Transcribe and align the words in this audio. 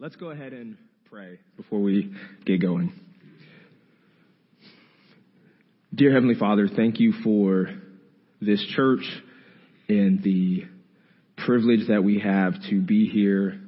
Let's 0.00 0.14
go 0.14 0.30
ahead 0.30 0.52
and 0.52 0.76
pray 1.10 1.40
before 1.56 1.80
we 1.80 2.14
get 2.46 2.62
going. 2.62 2.92
Dear 5.92 6.12
Heavenly 6.12 6.36
Father, 6.36 6.68
thank 6.68 7.00
you 7.00 7.14
for 7.24 7.66
this 8.40 8.64
church 8.76 9.02
and 9.88 10.22
the 10.22 10.66
privilege 11.36 11.88
that 11.88 12.04
we 12.04 12.20
have 12.20 12.52
to 12.70 12.80
be 12.80 13.08
here 13.08 13.60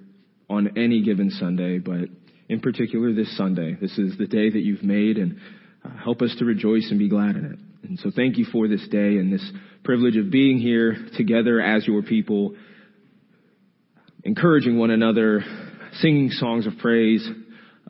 on 0.49 0.79
any 0.79 1.03
given 1.03 1.31
Sunday, 1.31 1.79
but 1.79 2.09
in 2.49 2.61
particular 2.61 3.13
this 3.13 3.37
Sunday. 3.37 3.75
This 3.75 3.99
is 3.99 4.17
the 4.17 4.29
day 4.29 4.51
that 4.51 4.61
you've 4.61 4.85
made 4.85 5.19
and 5.19 5.41
uh, 5.85 5.89
help 6.01 6.23
us 6.23 6.33
to 6.39 6.45
rejoice 6.45 6.87
and 6.91 7.01
be 7.01 7.09
glad 7.09 7.35
in 7.35 7.45
it. 7.45 7.59
And 7.89 7.99
so 7.99 8.13
thank 8.15 8.39
you 8.39 8.45
for 8.53 8.69
this 8.69 8.87
day 8.89 9.17
and 9.17 9.33
this 9.33 9.51
privilege 9.83 10.17
of 10.17 10.31
being 10.31 10.59
here 10.59 10.97
together 11.17 11.61
as 11.61 11.89
your 11.89 12.03
people, 12.03 12.55
encouraging 14.23 14.79
one 14.79 14.93
another, 14.93 15.43
singing 15.95 16.31
songs 16.31 16.67
of 16.67 16.79
praise, 16.79 17.29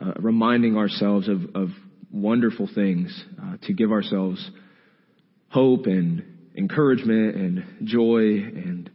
uh, 0.00 0.12
reminding 0.18 0.77
ourselves 0.77 1.28
of, 1.28 1.54
of 1.54 1.68
wonderful 2.12 2.68
things, 2.74 3.24
uh, 3.40 3.56
to 3.62 3.73
give 3.73 3.92
ourselves 3.92 4.50
hope 5.48 5.86
and 5.86 6.23
encouragement 6.56 7.36
and 7.36 7.86
joy 7.86 8.23
and 8.23 8.90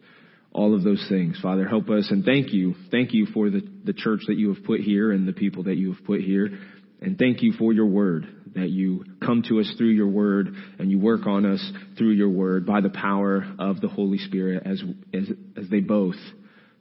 all 0.51 0.73
of 0.73 0.83
those 0.83 1.05
things. 1.09 1.37
Father, 1.41 1.67
help 1.67 1.89
us 1.89 2.09
and 2.09 2.23
thank 2.23 2.53
you. 2.53 2.75
Thank 2.89 3.13
you 3.13 3.25
for 3.27 3.49
the, 3.49 3.61
the 3.83 3.93
church 3.93 4.21
that 4.27 4.37
you 4.37 4.53
have 4.53 4.63
put 4.63 4.79
here 4.79 5.11
and 5.11 5.27
the 5.27 5.33
people 5.33 5.63
that 5.63 5.75
you 5.75 5.93
have 5.93 6.05
put 6.05 6.21
here. 6.21 6.57
And 7.01 7.17
thank 7.17 7.41
you 7.41 7.51
for 7.51 7.73
your 7.73 7.87
word, 7.87 8.25
that 8.55 8.69
you 8.69 9.03
come 9.21 9.43
to 9.49 9.59
us 9.59 9.73
through 9.77 9.89
your 9.89 10.07
word 10.07 10.55
and 10.79 10.89
you 10.89 10.97
work 10.97 11.27
on 11.27 11.45
us 11.45 11.71
through 11.97 12.11
your 12.11 12.29
word 12.29 12.65
by 12.65 12.79
the 12.79 12.89
power 12.89 13.45
of 13.59 13.81
the 13.81 13.89
Holy 13.89 14.17
Spirit 14.17 14.63
as, 14.65 14.81
as, 15.13 15.29
as 15.57 15.69
they 15.69 15.81
both 15.81 16.15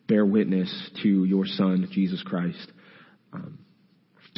bear 0.06 0.24
witness 0.24 0.90
to 1.02 1.24
your 1.24 1.46
Son, 1.46 1.88
Jesus 1.90 2.22
Christ. 2.22 2.70
Um, 3.32 3.58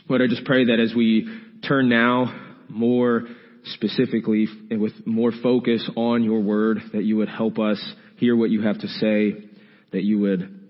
Lord, 0.08 0.22
I 0.22 0.26
just 0.26 0.44
pray 0.44 0.66
that 0.66 0.80
as 0.80 0.94
we 0.94 1.26
turn 1.66 1.88
now 1.88 2.54
more 2.68 3.24
specifically 3.64 4.46
and 4.70 4.80
with 4.80 5.06
more 5.06 5.32
focus 5.42 5.88
on 5.96 6.22
your 6.22 6.40
word, 6.40 6.78
that 6.92 7.04
you 7.04 7.16
would 7.16 7.28
help 7.28 7.58
us 7.58 7.82
hear 8.16 8.36
what 8.36 8.50
you 8.50 8.62
have 8.62 8.78
to 8.78 8.88
say, 8.88 9.32
that 9.92 10.02
you 10.02 10.20
would 10.20 10.68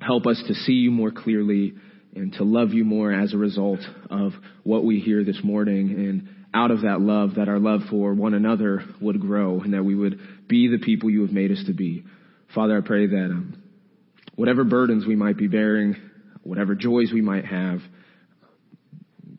help 0.00 0.26
us 0.26 0.42
to 0.46 0.54
see 0.54 0.72
you 0.72 0.90
more 0.90 1.10
clearly 1.10 1.74
and 2.14 2.32
to 2.34 2.44
love 2.44 2.70
you 2.70 2.84
more 2.84 3.12
as 3.12 3.34
a 3.34 3.36
result 3.36 3.80
of 4.10 4.32
what 4.62 4.84
we 4.84 5.00
hear 5.00 5.24
this 5.24 5.40
morning. 5.42 5.90
And 5.90 6.28
out 6.54 6.70
of 6.70 6.82
that 6.82 7.00
love, 7.00 7.36
that 7.36 7.48
our 7.48 7.58
love 7.58 7.82
for 7.90 8.14
one 8.14 8.34
another 8.34 8.84
would 9.00 9.20
grow 9.20 9.60
and 9.60 9.74
that 9.74 9.84
we 9.84 9.94
would 9.94 10.18
be 10.48 10.68
the 10.68 10.84
people 10.84 11.10
you 11.10 11.22
have 11.22 11.32
made 11.32 11.52
us 11.52 11.62
to 11.66 11.72
be. 11.72 12.04
Father, 12.54 12.76
I 12.76 12.80
pray 12.80 13.06
that 13.06 13.26
um, 13.26 13.59
whatever 14.40 14.64
burdens 14.64 15.04
we 15.06 15.14
might 15.14 15.36
be 15.36 15.48
bearing, 15.48 15.94
whatever 16.42 16.74
joys 16.74 17.12
we 17.12 17.20
might 17.20 17.44
have, 17.44 17.80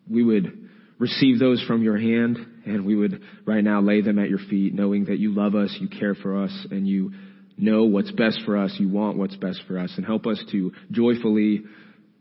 we 0.07 0.23
would 0.23 0.69
receive 0.99 1.39
those 1.39 1.59
from 1.63 1.81
your 1.81 1.97
hand 1.97 2.37
and 2.67 2.85
we 2.85 2.95
would 2.95 3.19
right 3.47 3.63
now 3.63 3.81
lay 3.81 4.01
them 4.01 4.19
at 4.19 4.29
your 4.29 4.37
feet, 4.37 4.75
knowing 4.75 5.05
that 5.05 5.17
you 5.17 5.33
love 5.33 5.55
us, 5.55 5.75
you 5.81 5.89
care 5.89 6.13
for 6.13 6.43
us, 6.43 6.67
and 6.69 6.87
you 6.87 7.13
know 7.57 7.85
what's 7.85 8.11
best 8.11 8.41
for 8.45 8.55
us, 8.55 8.75
you 8.77 8.89
want 8.89 9.17
what's 9.17 9.35
best 9.37 9.63
for 9.67 9.79
us, 9.79 9.91
and 9.97 10.05
help 10.05 10.27
us 10.27 10.39
to 10.51 10.71
joyfully, 10.91 11.63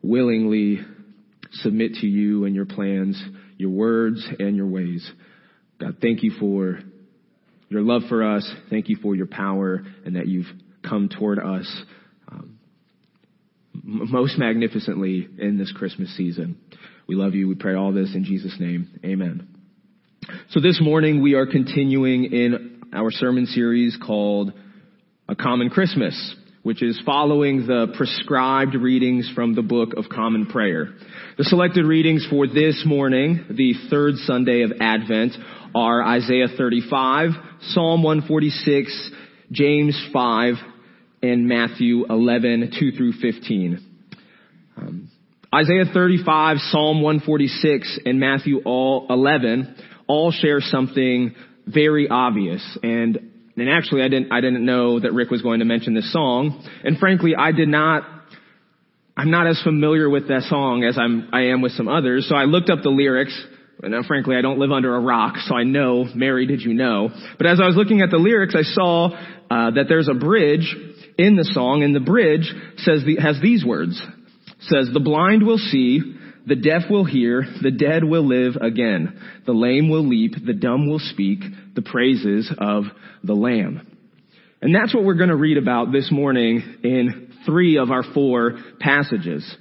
willingly 0.03 0.81
submit 1.53 1.92
to 1.97 2.06
you 2.06 2.47
and 2.47 2.55
your 2.55 2.64
plans, 2.64 3.23
your 3.58 3.69
words 3.69 4.27
and 4.39 4.56
your 4.56 4.69
ways. 4.69 5.06
God, 5.78 5.97
thank 6.01 6.23
you 6.23 6.33
for 6.41 6.78
your 7.69 7.83
love 7.83 8.05
for 8.08 8.36
us. 8.36 8.51
Thank 8.70 8.89
you 8.89 8.97
for 9.03 9.14
your 9.14 9.27
power 9.27 9.83
and 10.06 10.17
that 10.17 10.28
you've 10.28 10.48
come 10.83 11.11
toward 11.11 11.39
us 11.39 11.84
most 13.83 14.39
magnificently 14.39 15.28
in 15.39 15.59
this 15.59 15.73
Christmas 15.73 16.14
season. 16.17 16.59
We 17.06 17.14
love 17.17 17.34
you. 17.34 17.48
We 17.48 17.55
pray 17.55 17.75
all 17.75 17.92
this 17.92 18.14
in 18.14 18.25
Jesus' 18.25 18.56
name. 18.61 19.00
Amen. 19.05 19.48
So 20.50 20.61
this 20.61 20.81
morning 20.81 21.23
we 21.23 21.34
are 21.34 21.47
continuing 21.47 22.25
in 22.25 22.83
our 22.92 23.11
sermon 23.11 23.46
series 23.46 23.96
called 24.05 24.52
A 25.29 25.35
Common 25.35 25.70
Christmas, 25.70 26.35
which 26.63 26.83
is 26.83 27.01
following 27.07 27.67
the 27.67 27.92
prescribed 27.96 28.74
readings 28.74 29.30
from 29.35 29.55
the 29.55 29.63
Book 29.63 29.95
of 29.96 30.08
Common 30.08 30.46
Prayer. 30.46 30.95
The 31.39 31.45
selected 31.45 31.85
readings 31.85 32.27
for 32.29 32.46
this 32.46 32.83
morning, 32.86 33.46
the 33.51 33.74
third 33.89 34.17
Sunday 34.17 34.63
of 34.63 34.73
Advent, 34.80 35.33
are 35.74 36.05
Isaiah 36.05 36.48
35, 36.57 37.30
Psalm 37.61 38.02
146, 38.02 39.11
James 39.52 40.01
5, 40.13 40.55
in 41.23 41.47
Matthew 41.47 42.07
11, 42.08 42.73
2 42.79 42.92
through 42.92 43.13
15. 43.13 43.86
Um, 44.77 45.11
Isaiah 45.55 45.85
35, 45.92 46.58
Psalm 46.58 47.03
146, 47.03 48.01
and 48.07 48.20
Matthew 48.20 48.61
all 48.64 49.07
11 49.11 49.77
all 50.07 50.33
share 50.33 50.61
something 50.61 51.35
very 51.67 52.08
obvious. 52.08 52.63
And, 52.83 53.33
and 53.57 53.69
actually 53.69 54.03
I 54.03 54.08
didn't, 54.08 54.33
I 54.33 54.41
didn't 54.41 54.64
know 54.64 55.01
that 55.01 55.13
Rick 55.13 55.31
was 55.31 55.42
going 55.42 55.58
to 55.58 55.64
mention 55.64 55.95
this 55.95 56.13
song. 56.13 56.64
And 56.85 56.98
frankly, 56.98 57.35
I 57.37 57.52
did 57.52 57.69
not, 57.69 58.05
I'm 59.17 59.31
not 59.31 59.47
as 59.47 59.61
familiar 59.63 60.08
with 60.08 60.29
that 60.29 60.42
song 60.45 60.85
as 60.85 60.97
I'm, 60.98 61.29
I 61.33 61.47
am 61.47 61.63
with 61.63 61.73
some 61.73 61.89
others. 61.89 62.27
So 62.29 62.35
I 62.35 62.45
looked 62.45 62.70
up 62.70 62.83
the 62.83 62.91
lyrics. 62.91 63.39
And 63.83 63.95
uh, 63.95 64.02
frankly, 64.07 64.37
I 64.37 64.42
don't 64.42 64.58
live 64.58 64.73
under 64.73 64.95
a 64.95 65.01
rock, 65.01 65.37
so 65.47 65.55
I 65.55 65.64
know, 65.64 66.05
Mary, 66.14 66.47
did 66.47 66.61
you 66.61 66.75
know? 66.75 67.08
But 67.39 67.47
as 67.47 67.61
I 67.63 67.67
was 67.67 67.77
looking 67.77 68.02
at 68.02 68.11
the 68.11 68.19
lyrics, 68.19 68.55
I 68.55 68.63
saw 68.63 69.08
uh, 69.51 69.70
that 69.70 69.87
there's 69.89 70.08
a 70.08 70.14
bridge 70.14 70.77
in 71.20 71.36
the 71.36 71.45
song, 71.45 71.83
and 71.83 71.95
the 71.95 72.01
bridge 72.01 72.53
says 72.79 73.05
the, 73.05 73.17
has 73.23 73.39
these 73.42 73.64
words. 73.64 74.01
Says, 74.61 74.89
the 74.92 75.01
blind 75.01 75.47
will 75.47 75.58
see, 75.58 76.01
the 76.47 76.57
deaf 76.57 76.83
will 76.91 77.05
hear, 77.05 77.45
the 77.63 77.70
dead 77.70 78.05
will 78.05 78.27
live 78.27 78.57
again, 78.61 79.20
the 79.47 79.53
lame 79.53 79.91
will 79.91 80.07
leap, 80.07 80.33
the 80.45 80.55
dumb 80.55 80.89
will 80.89 80.98
speak, 80.98 81.41
the 81.75 81.83
praises 81.83 82.51
of 82.58 82.85
the 83.23 83.35
Lamb. 83.35 83.86
And 84.63 84.75
that's 84.75 84.95
what 84.95 85.05
we're 85.05 85.14
going 85.14 85.31
to 85.31 85.36
read 85.36 85.58
about 85.58 85.92
this 85.92 86.11
morning 86.11 86.63
in 86.83 87.33
three 87.47 87.79
of 87.79 87.91
our 87.91 88.02
four 88.02 88.58
passages. 88.79 89.57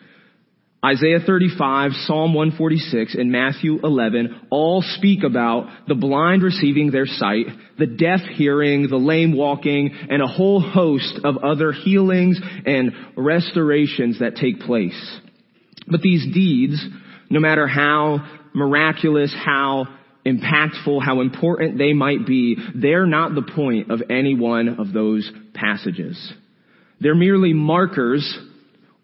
Isaiah 0.83 1.19
35, 1.25 1.91
Psalm 2.05 2.33
146, 2.33 3.15
and 3.15 3.33
Matthew 3.33 3.79
11 3.83 4.47
all 4.49 4.81
speak 4.81 5.23
about 5.23 5.67
the 5.89 5.95
blind 5.95 6.41
receiving 6.41 6.89
their 6.89 7.05
sight, 7.05 7.47
the 7.77 7.85
deaf 7.85 8.21
hearing, 8.21 8.87
the 8.87 8.95
lame 8.95 9.35
walking, 9.35 9.91
and 10.09 10.21
a 10.21 10.27
whole 10.27 10.61
host 10.61 11.19
of 11.25 11.37
other 11.43 11.73
healings 11.73 12.39
and 12.65 12.93
restorations 13.17 14.19
that 14.19 14.37
take 14.37 14.61
place. 14.61 15.19
But 15.85 15.99
these 15.99 16.25
deeds, 16.33 16.81
no 17.29 17.41
matter 17.41 17.67
how 17.67 18.25
miraculous, 18.53 19.35
how 19.35 19.85
impactful, 20.25 21.03
how 21.03 21.19
important 21.19 21.77
they 21.77 21.91
might 21.91 22.25
be, 22.25 22.55
they're 22.73 23.05
not 23.05 23.35
the 23.35 23.41
point 23.41 23.91
of 23.91 24.03
any 24.09 24.33
one 24.33 24.79
of 24.79 24.93
those 24.93 25.29
passages. 25.53 26.33
They're 27.01 27.15
merely 27.15 27.51
markers 27.51 28.37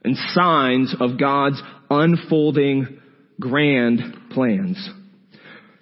and 0.06 0.16
signs 0.34 0.96
of 1.00 1.20
God's 1.20 1.62
unfolding 1.90 3.02
grand 3.40 4.02
plans. 4.32 4.90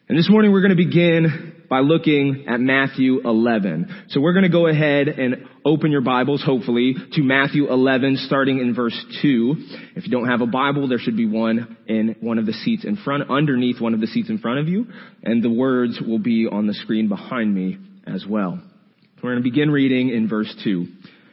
And 0.07 0.17
this 0.17 0.29
morning 0.29 0.51
we're 0.51 0.61
going 0.61 0.75
to 0.75 0.77
begin 0.77 1.63
by 1.69 1.79
looking 1.79 2.45
at 2.47 2.59
Matthew 2.59 3.19
11. 3.27 4.05
So 4.09 4.21
we're 4.21 4.33
going 4.33 4.43
to 4.43 4.49
go 4.49 4.67
ahead 4.67 5.07
and 5.07 5.47
open 5.65 5.91
your 5.91 6.01
Bibles, 6.01 6.43
hopefully, 6.43 6.95
to 7.13 7.21
Matthew 7.21 7.69
11, 7.69 8.17
starting 8.27 8.59
in 8.59 8.73
verse 8.73 8.97
2. 9.21 9.55
If 9.95 10.05
you 10.05 10.11
don't 10.11 10.29
have 10.29 10.41
a 10.41 10.45
Bible, 10.45 10.87
there 10.87 10.99
should 10.99 11.17
be 11.17 11.27
one 11.27 11.77
in 11.87 12.15
one 12.21 12.37
of 12.37 12.45
the 12.45 12.53
seats 12.53 12.85
in 12.85 12.95
front, 12.97 13.29
underneath 13.29 13.81
one 13.81 13.93
of 13.93 14.01
the 14.01 14.07
seats 14.07 14.29
in 14.29 14.37
front 14.37 14.59
of 14.59 14.67
you, 14.67 14.87
and 15.23 15.43
the 15.43 15.49
words 15.49 15.99
will 15.99 16.19
be 16.19 16.47
on 16.49 16.67
the 16.67 16.73
screen 16.73 17.09
behind 17.09 17.53
me 17.53 17.77
as 18.05 18.25
well. 18.25 18.61
We're 19.21 19.31
going 19.31 19.43
to 19.43 19.49
begin 19.49 19.71
reading 19.71 20.09
in 20.09 20.29
verse 20.29 20.53
2 20.63 20.85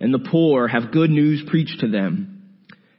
and 0.00 0.12
the 0.12 0.28
poor 0.30 0.66
have 0.66 0.92
good 0.92 1.10
news 1.10 1.42
preached 1.48 1.80
to 1.80 1.88
them. 1.88 2.42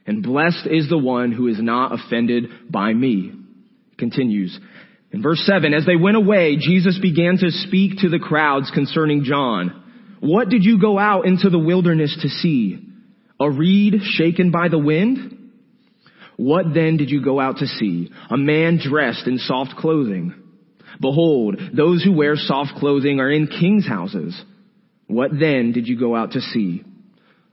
And 0.06 0.22
blessed 0.22 0.66
is 0.70 0.88
the 0.88 0.98
one 0.98 1.32
who 1.32 1.48
is 1.48 1.60
not 1.60 1.92
offended 1.92 2.44
by 2.70 2.92
me. 2.92 3.32
Continues. 3.98 4.58
In 5.12 5.22
verse 5.22 5.42
7, 5.44 5.74
as 5.74 5.84
they 5.84 5.96
went 5.96 6.16
away, 6.16 6.56
Jesus 6.56 6.98
began 7.00 7.36
to 7.38 7.50
speak 7.50 7.98
to 7.98 8.08
the 8.08 8.18
crowds 8.18 8.70
concerning 8.72 9.24
John. 9.24 9.82
What 10.20 10.48
did 10.48 10.64
you 10.64 10.80
go 10.80 10.98
out 10.98 11.26
into 11.26 11.50
the 11.50 11.58
wilderness 11.58 12.16
to 12.22 12.28
see? 12.28 12.88
A 13.38 13.50
reed 13.50 14.00
shaken 14.02 14.50
by 14.50 14.68
the 14.68 14.78
wind? 14.78 15.50
What 16.36 16.66
then 16.72 16.96
did 16.96 17.10
you 17.10 17.22
go 17.22 17.40
out 17.40 17.58
to 17.58 17.66
see? 17.66 18.10
A 18.30 18.36
man 18.36 18.78
dressed 18.82 19.26
in 19.26 19.38
soft 19.38 19.76
clothing. 19.76 20.34
Behold, 21.00 21.60
those 21.76 22.02
who 22.02 22.12
wear 22.12 22.36
soft 22.36 22.78
clothing 22.78 23.20
are 23.20 23.30
in 23.30 23.48
king's 23.48 23.86
houses. 23.86 24.40
What 25.08 25.30
then 25.38 25.72
did 25.72 25.88
you 25.88 25.98
go 25.98 26.16
out 26.16 26.32
to 26.32 26.40
see? 26.40 26.84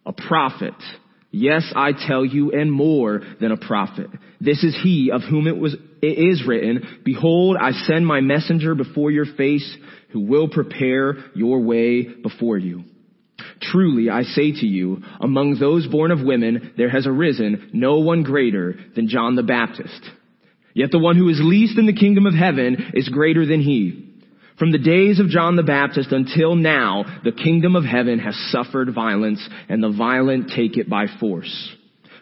A 0.09 0.13
prophet. 0.13 0.73
Yes, 1.29 1.71
I 1.75 1.91
tell 1.93 2.25
you, 2.25 2.51
and 2.51 2.71
more 2.71 3.21
than 3.39 3.51
a 3.51 3.57
prophet. 3.57 4.07
This 4.41 4.63
is 4.63 4.75
he 4.81 5.11
of 5.13 5.21
whom 5.21 5.45
it 5.45 5.55
was, 5.55 5.75
it 6.01 6.17
is 6.17 6.43
written, 6.47 7.01
Behold, 7.05 7.57
I 7.61 7.71
send 7.71 8.07
my 8.07 8.19
messenger 8.19 8.73
before 8.73 9.11
your 9.11 9.27
face, 9.37 9.77
who 10.11 10.21
will 10.21 10.49
prepare 10.49 11.13
your 11.35 11.61
way 11.61 12.01
before 12.01 12.57
you. 12.57 12.85
Truly, 13.61 14.09
I 14.09 14.23
say 14.23 14.51
to 14.51 14.65
you, 14.65 15.03
among 15.21 15.59
those 15.59 15.85
born 15.85 16.09
of 16.09 16.25
women, 16.25 16.73
there 16.75 16.89
has 16.89 17.05
arisen 17.05 17.69
no 17.73 17.99
one 17.99 18.23
greater 18.23 18.73
than 18.95 19.09
John 19.09 19.35
the 19.35 19.43
Baptist. 19.43 20.09
Yet 20.73 20.89
the 20.91 20.97
one 20.97 21.17
who 21.17 21.29
is 21.29 21.39
least 21.39 21.77
in 21.77 21.85
the 21.85 21.93
kingdom 21.93 22.25
of 22.25 22.33
heaven 22.33 22.93
is 22.95 23.09
greater 23.09 23.45
than 23.45 23.61
he. 23.61 24.08
From 24.59 24.73
the 24.73 24.77
days 24.77 25.21
of 25.21 25.29
John 25.29 25.55
the 25.55 25.63
Baptist 25.63 26.11
until 26.11 26.53
now, 26.53 27.21
the 27.23 27.31
kingdom 27.31 27.77
of 27.77 27.85
heaven 27.85 28.19
has 28.19 28.35
suffered 28.51 28.93
violence, 28.93 29.47
and 29.69 29.81
the 29.81 29.95
violent 29.97 30.51
take 30.53 30.77
it 30.77 30.89
by 30.89 31.05
force. 31.19 31.73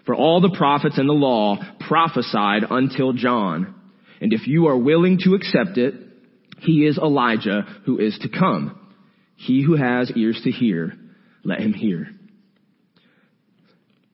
For 0.05 0.13
all 0.13 0.39
the 0.39 0.55
prophets 0.55 0.99
and 0.99 1.09
the 1.09 1.13
law 1.13 1.57
prophesied 1.87 2.63
until 2.69 3.13
John. 3.13 3.73
And 4.21 4.31
if 4.33 4.47
you 4.47 4.67
are 4.67 4.77
willing 4.77 5.19
to 5.23 5.33
accept 5.33 5.79
it, 5.79 5.95
he 6.59 6.85
is 6.85 6.99
Elijah 6.99 7.63
who 7.85 7.99
is 7.99 8.17
to 8.21 8.29
come. 8.29 8.79
He 9.35 9.63
who 9.63 9.75
has 9.75 10.11
ears 10.15 10.39
to 10.43 10.51
hear, 10.51 10.93
let 11.43 11.59
him 11.59 11.73
hear. 11.73 12.07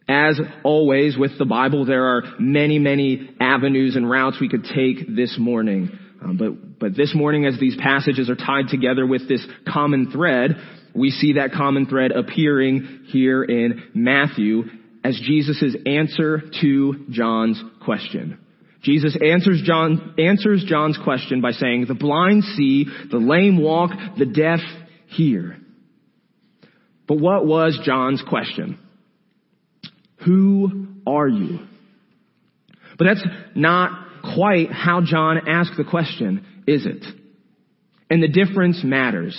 As 0.08 0.40
always 0.64 1.18
with 1.18 1.38
the 1.38 1.46
Bible, 1.46 1.86
there 1.86 2.06
are 2.06 2.24
many, 2.40 2.80
many 2.80 3.30
avenues 3.40 3.96
and 3.96 4.10
routes 4.10 4.38
we 4.40 4.50
could 4.50 4.64
take 4.64 5.16
this 5.16 5.36
morning. 5.38 5.98
Um, 6.22 6.38
but, 6.38 6.63
but 6.84 6.98
this 6.98 7.16
morning, 7.16 7.46
as 7.46 7.58
these 7.62 7.78
passages 7.78 8.30
are 8.30 8.36
tied 8.36 8.68
together 8.68 9.08
with 9.08 9.30
this 9.30 9.48
common 9.66 10.12
thread, 10.12 10.58
we 10.94 11.12
see 11.12 11.36
that 11.36 11.54
common 11.54 11.86
thread 11.86 12.12
appearing 12.12 13.06
here 13.06 13.42
in 13.42 13.84
Matthew 13.94 14.64
as 15.02 15.18
Jesus' 15.24 15.78
answer 15.86 16.42
to 16.60 17.06
John's 17.10 17.64
question. 17.86 18.38
Jesus 18.82 19.16
answers 19.26 19.62
John, 19.64 20.16
answers 20.18 20.66
John's 20.68 21.00
question 21.02 21.40
by 21.40 21.52
saying, 21.52 21.86
the 21.88 21.94
blind 21.94 22.44
see, 22.44 22.88
the 23.10 23.18
lame 23.18 23.62
walk, 23.62 23.92
the 24.18 24.26
deaf 24.26 24.60
hear. 25.08 25.56
But 27.08 27.18
what 27.18 27.46
was 27.46 27.80
John's 27.86 28.22
question? 28.28 28.78
Who 30.26 30.88
are 31.08 31.30
you? 31.30 31.60
But 32.98 33.06
that's 33.06 33.26
not 33.56 34.10
quite 34.36 34.70
how 34.70 35.02
John 35.02 35.48
asked 35.48 35.78
the 35.78 35.86
question, 35.86 36.46
is 36.68 36.86
it? 36.86 37.04
And 38.10 38.22
the 38.22 38.28
difference 38.28 38.82
matters. 38.84 39.38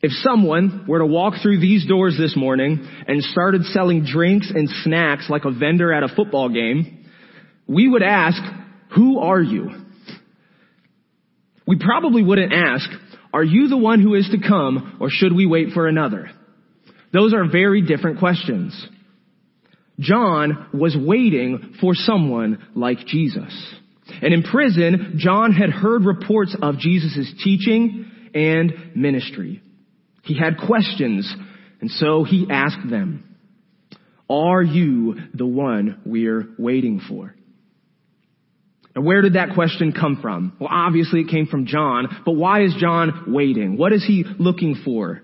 If 0.00 0.12
someone 0.22 0.84
were 0.86 1.00
to 1.00 1.06
walk 1.06 1.34
through 1.42 1.60
these 1.60 1.86
doors 1.86 2.16
this 2.18 2.36
morning 2.36 2.86
and 3.06 3.22
started 3.22 3.64
selling 3.64 4.04
drinks 4.04 4.50
and 4.54 4.68
snacks 4.84 5.28
like 5.28 5.44
a 5.44 5.50
vendor 5.50 5.92
at 5.92 6.04
a 6.04 6.14
football 6.14 6.48
game, 6.48 7.06
we 7.66 7.88
would 7.88 8.02
ask, 8.02 8.40
who 8.94 9.18
are 9.18 9.42
you? 9.42 9.70
We 11.66 11.78
probably 11.78 12.22
wouldn't 12.22 12.52
ask, 12.52 12.88
are 13.32 13.44
you 13.44 13.68
the 13.68 13.76
one 13.76 14.00
who 14.00 14.14
is 14.14 14.28
to 14.30 14.46
come 14.46 14.96
or 15.00 15.08
should 15.10 15.34
we 15.34 15.46
wait 15.46 15.72
for 15.74 15.86
another? 15.86 16.30
Those 17.12 17.34
are 17.34 17.50
very 17.50 17.82
different 17.82 18.20
questions. 18.20 18.88
John 19.98 20.68
was 20.72 20.96
waiting 20.96 21.74
for 21.80 21.94
someone 21.94 22.68
like 22.74 22.98
Jesus. 23.06 23.52
And 24.22 24.32
in 24.34 24.42
prison, 24.42 25.14
John 25.18 25.52
had 25.52 25.70
heard 25.70 26.04
reports 26.04 26.56
of 26.60 26.78
Jesus' 26.78 27.32
teaching 27.42 28.10
and 28.34 28.96
ministry. 28.96 29.62
He 30.22 30.38
had 30.38 30.58
questions, 30.58 31.32
and 31.80 31.90
so 31.90 32.24
he 32.24 32.46
asked 32.50 32.88
them, 32.88 33.36
Are 34.28 34.62
you 34.62 35.16
the 35.34 35.46
one 35.46 36.02
we're 36.04 36.48
waiting 36.58 37.00
for? 37.06 37.34
And 38.94 39.06
where 39.06 39.22
did 39.22 39.34
that 39.34 39.54
question 39.54 39.92
come 39.92 40.18
from? 40.20 40.56
Well, 40.58 40.70
obviously 40.72 41.20
it 41.20 41.28
came 41.28 41.46
from 41.46 41.66
John, 41.66 42.22
but 42.24 42.32
why 42.32 42.62
is 42.64 42.74
John 42.78 43.26
waiting? 43.28 43.76
What 43.76 43.92
is 43.92 44.04
he 44.04 44.24
looking 44.38 44.74
for? 44.84 45.22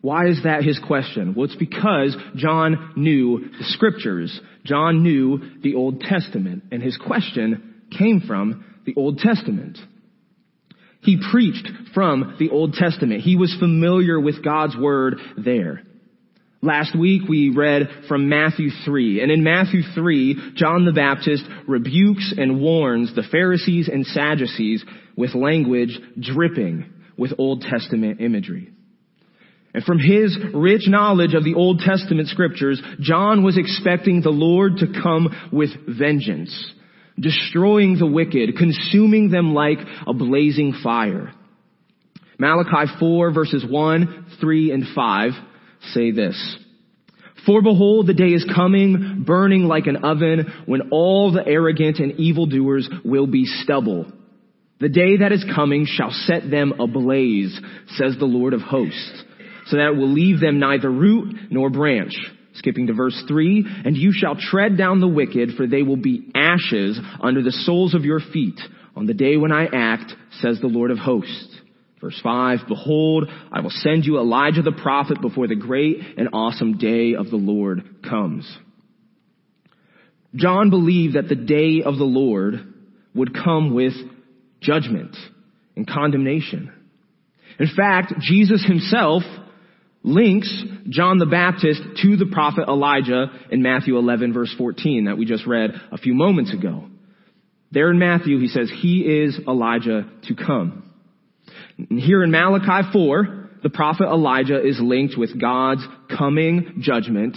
Why 0.00 0.26
is 0.26 0.42
that 0.42 0.64
his 0.64 0.80
question? 0.84 1.34
Well, 1.34 1.44
it's 1.44 1.54
because 1.54 2.16
John 2.34 2.94
knew 2.96 3.38
the 3.38 3.64
scriptures. 3.64 4.38
John 4.64 5.04
knew 5.04 5.60
the 5.62 5.76
Old 5.76 6.00
Testament, 6.00 6.64
and 6.72 6.82
his 6.82 6.96
question 6.96 7.71
came 7.96 8.20
from 8.26 8.64
the 8.84 8.94
Old 8.96 9.18
Testament. 9.18 9.78
He 11.00 11.20
preached 11.30 11.68
from 11.94 12.36
the 12.38 12.50
Old 12.50 12.74
Testament. 12.74 13.22
He 13.22 13.36
was 13.36 13.54
familiar 13.58 14.20
with 14.20 14.44
God's 14.44 14.76
Word 14.76 15.18
there. 15.36 15.82
Last 16.64 16.96
week 16.96 17.22
we 17.28 17.50
read 17.50 17.88
from 18.06 18.28
Matthew 18.28 18.68
3, 18.84 19.20
and 19.20 19.32
in 19.32 19.42
Matthew 19.42 19.82
3, 19.96 20.52
John 20.54 20.84
the 20.84 20.92
Baptist 20.92 21.42
rebukes 21.66 22.32
and 22.38 22.60
warns 22.60 23.12
the 23.16 23.24
Pharisees 23.28 23.88
and 23.88 24.06
Sadducees 24.06 24.84
with 25.16 25.34
language 25.34 25.98
dripping 26.20 26.88
with 27.18 27.32
Old 27.36 27.62
Testament 27.62 28.20
imagery. 28.20 28.70
And 29.74 29.82
from 29.82 29.98
his 29.98 30.38
rich 30.54 30.82
knowledge 30.86 31.34
of 31.34 31.42
the 31.42 31.54
Old 31.54 31.80
Testament 31.80 32.28
scriptures, 32.28 32.80
John 33.00 33.42
was 33.42 33.58
expecting 33.58 34.20
the 34.20 34.30
Lord 34.30 34.76
to 34.78 34.86
come 35.02 35.34
with 35.50 35.70
vengeance, 35.88 36.72
destroying 37.18 37.98
the 37.98 38.06
wicked, 38.06 38.56
consuming 38.56 39.30
them 39.30 39.54
like 39.54 39.78
a 40.06 40.12
blazing 40.14 40.74
fire. 40.82 41.32
Malachi 42.38 42.92
4 42.98 43.32
verses 43.32 43.64
1, 43.68 44.26
3, 44.40 44.70
and 44.72 44.84
5 44.94 45.30
say 45.92 46.10
this. 46.10 46.56
For 47.46 47.60
behold, 47.60 48.06
the 48.06 48.14
day 48.14 48.30
is 48.30 48.46
coming, 48.54 49.24
burning 49.26 49.64
like 49.64 49.86
an 49.86 50.04
oven, 50.04 50.52
when 50.66 50.90
all 50.92 51.32
the 51.32 51.46
arrogant 51.46 51.98
and 51.98 52.18
evildoers 52.20 52.88
will 53.04 53.26
be 53.26 53.46
stubble. 53.46 54.06
The 54.78 54.88
day 54.88 55.18
that 55.18 55.32
is 55.32 55.44
coming 55.54 55.86
shall 55.86 56.10
set 56.10 56.50
them 56.50 56.74
ablaze, 56.80 57.58
says 57.96 58.16
the 58.18 58.26
Lord 58.26 58.54
of 58.54 58.60
hosts 58.60 59.24
so 59.66 59.76
that 59.76 59.88
it 59.88 59.96
will 59.96 60.12
leave 60.12 60.40
them 60.40 60.58
neither 60.58 60.90
root 60.90 61.34
nor 61.50 61.70
branch. 61.70 62.14
Skipping 62.54 62.88
to 62.88 62.92
verse 62.92 63.20
3, 63.28 63.66
and 63.84 63.96
you 63.96 64.12
shall 64.12 64.36
tread 64.36 64.76
down 64.76 65.00
the 65.00 65.08
wicked, 65.08 65.52
for 65.56 65.66
they 65.66 65.82
will 65.82 65.96
be 65.96 66.30
ashes 66.34 67.00
under 67.20 67.42
the 67.42 67.52
soles 67.52 67.94
of 67.94 68.04
your 68.04 68.20
feet 68.20 68.60
on 68.94 69.06
the 69.06 69.14
day 69.14 69.36
when 69.36 69.52
I 69.52 69.66
act, 69.72 70.12
says 70.40 70.60
the 70.60 70.66
Lord 70.66 70.90
of 70.90 70.98
hosts. 70.98 71.56
Verse 72.00 72.18
5, 72.22 72.60
Behold, 72.68 73.30
I 73.50 73.60
will 73.60 73.70
send 73.70 74.04
you 74.04 74.18
Elijah 74.18 74.62
the 74.62 74.72
prophet 74.72 75.20
before 75.20 75.46
the 75.46 75.54
great 75.54 75.98
and 76.18 76.30
awesome 76.32 76.76
day 76.76 77.14
of 77.14 77.30
the 77.30 77.36
Lord 77.36 78.02
comes. 78.02 78.44
John 80.34 80.68
believed 80.68 81.14
that 81.14 81.28
the 81.28 81.36
day 81.36 81.82
of 81.84 81.96
the 81.96 82.04
Lord 82.04 82.54
would 83.14 83.34
come 83.34 83.72
with 83.74 83.92
judgment 84.60 85.16
and 85.76 85.86
condemnation. 85.86 86.72
In 87.58 87.68
fact, 87.74 88.14
Jesus 88.20 88.64
himself 88.66 89.22
links 90.02 90.62
John 90.88 91.18
the 91.18 91.26
Baptist 91.26 91.80
to 92.02 92.16
the 92.16 92.26
prophet 92.26 92.68
Elijah 92.68 93.26
in 93.50 93.62
Matthew 93.62 93.96
11 93.96 94.32
verse 94.32 94.54
14 94.56 95.04
that 95.04 95.16
we 95.16 95.24
just 95.24 95.46
read 95.46 95.70
a 95.90 95.98
few 95.98 96.14
moments 96.14 96.52
ago. 96.52 96.84
There 97.70 97.90
in 97.90 97.98
Matthew, 97.98 98.38
he 98.38 98.48
says, 98.48 98.70
he 98.70 99.00
is 99.00 99.38
Elijah 99.48 100.06
to 100.28 100.34
come. 100.34 100.90
And 101.78 101.98
here 101.98 102.22
in 102.22 102.30
Malachi 102.30 102.88
4, 102.92 103.50
the 103.62 103.70
prophet 103.70 104.04
Elijah 104.04 104.60
is 104.60 104.78
linked 104.80 105.16
with 105.16 105.40
God's 105.40 105.86
coming 106.16 106.80
judgment, 106.80 107.36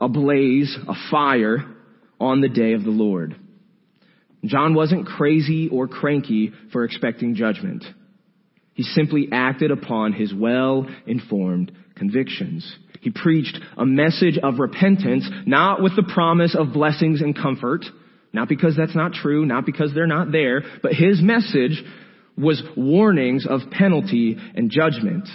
a 0.00 0.08
blaze, 0.08 0.76
a 0.88 0.94
fire 1.10 1.58
on 2.18 2.40
the 2.40 2.48
day 2.48 2.72
of 2.72 2.84
the 2.84 2.90
Lord. 2.90 3.36
John 4.44 4.74
wasn't 4.74 5.06
crazy 5.06 5.68
or 5.68 5.88
cranky 5.88 6.52
for 6.72 6.84
expecting 6.84 7.34
judgment. 7.34 7.84
He 8.74 8.82
simply 8.82 9.28
acted 9.32 9.70
upon 9.70 10.12
his 10.12 10.32
well-informed 10.32 11.72
convictions. 11.96 12.76
He 13.00 13.10
preached 13.10 13.58
a 13.76 13.86
message 13.86 14.38
of 14.42 14.58
repentance, 14.58 15.28
not 15.46 15.82
with 15.82 15.96
the 15.96 16.02
promise 16.02 16.56
of 16.58 16.72
blessings 16.72 17.20
and 17.20 17.36
comfort, 17.36 17.84
not 18.32 18.48
because 18.48 18.76
that's 18.76 18.96
not 18.96 19.12
true, 19.12 19.46
not 19.46 19.64
because 19.66 19.92
they're 19.94 20.06
not 20.06 20.32
there, 20.32 20.62
but 20.82 20.92
his 20.92 21.20
message 21.22 21.82
was 22.36 22.62
warnings 22.76 23.46
of 23.48 23.70
penalty 23.70 24.36
and 24.54 24.70
judgment. 24.70 25.28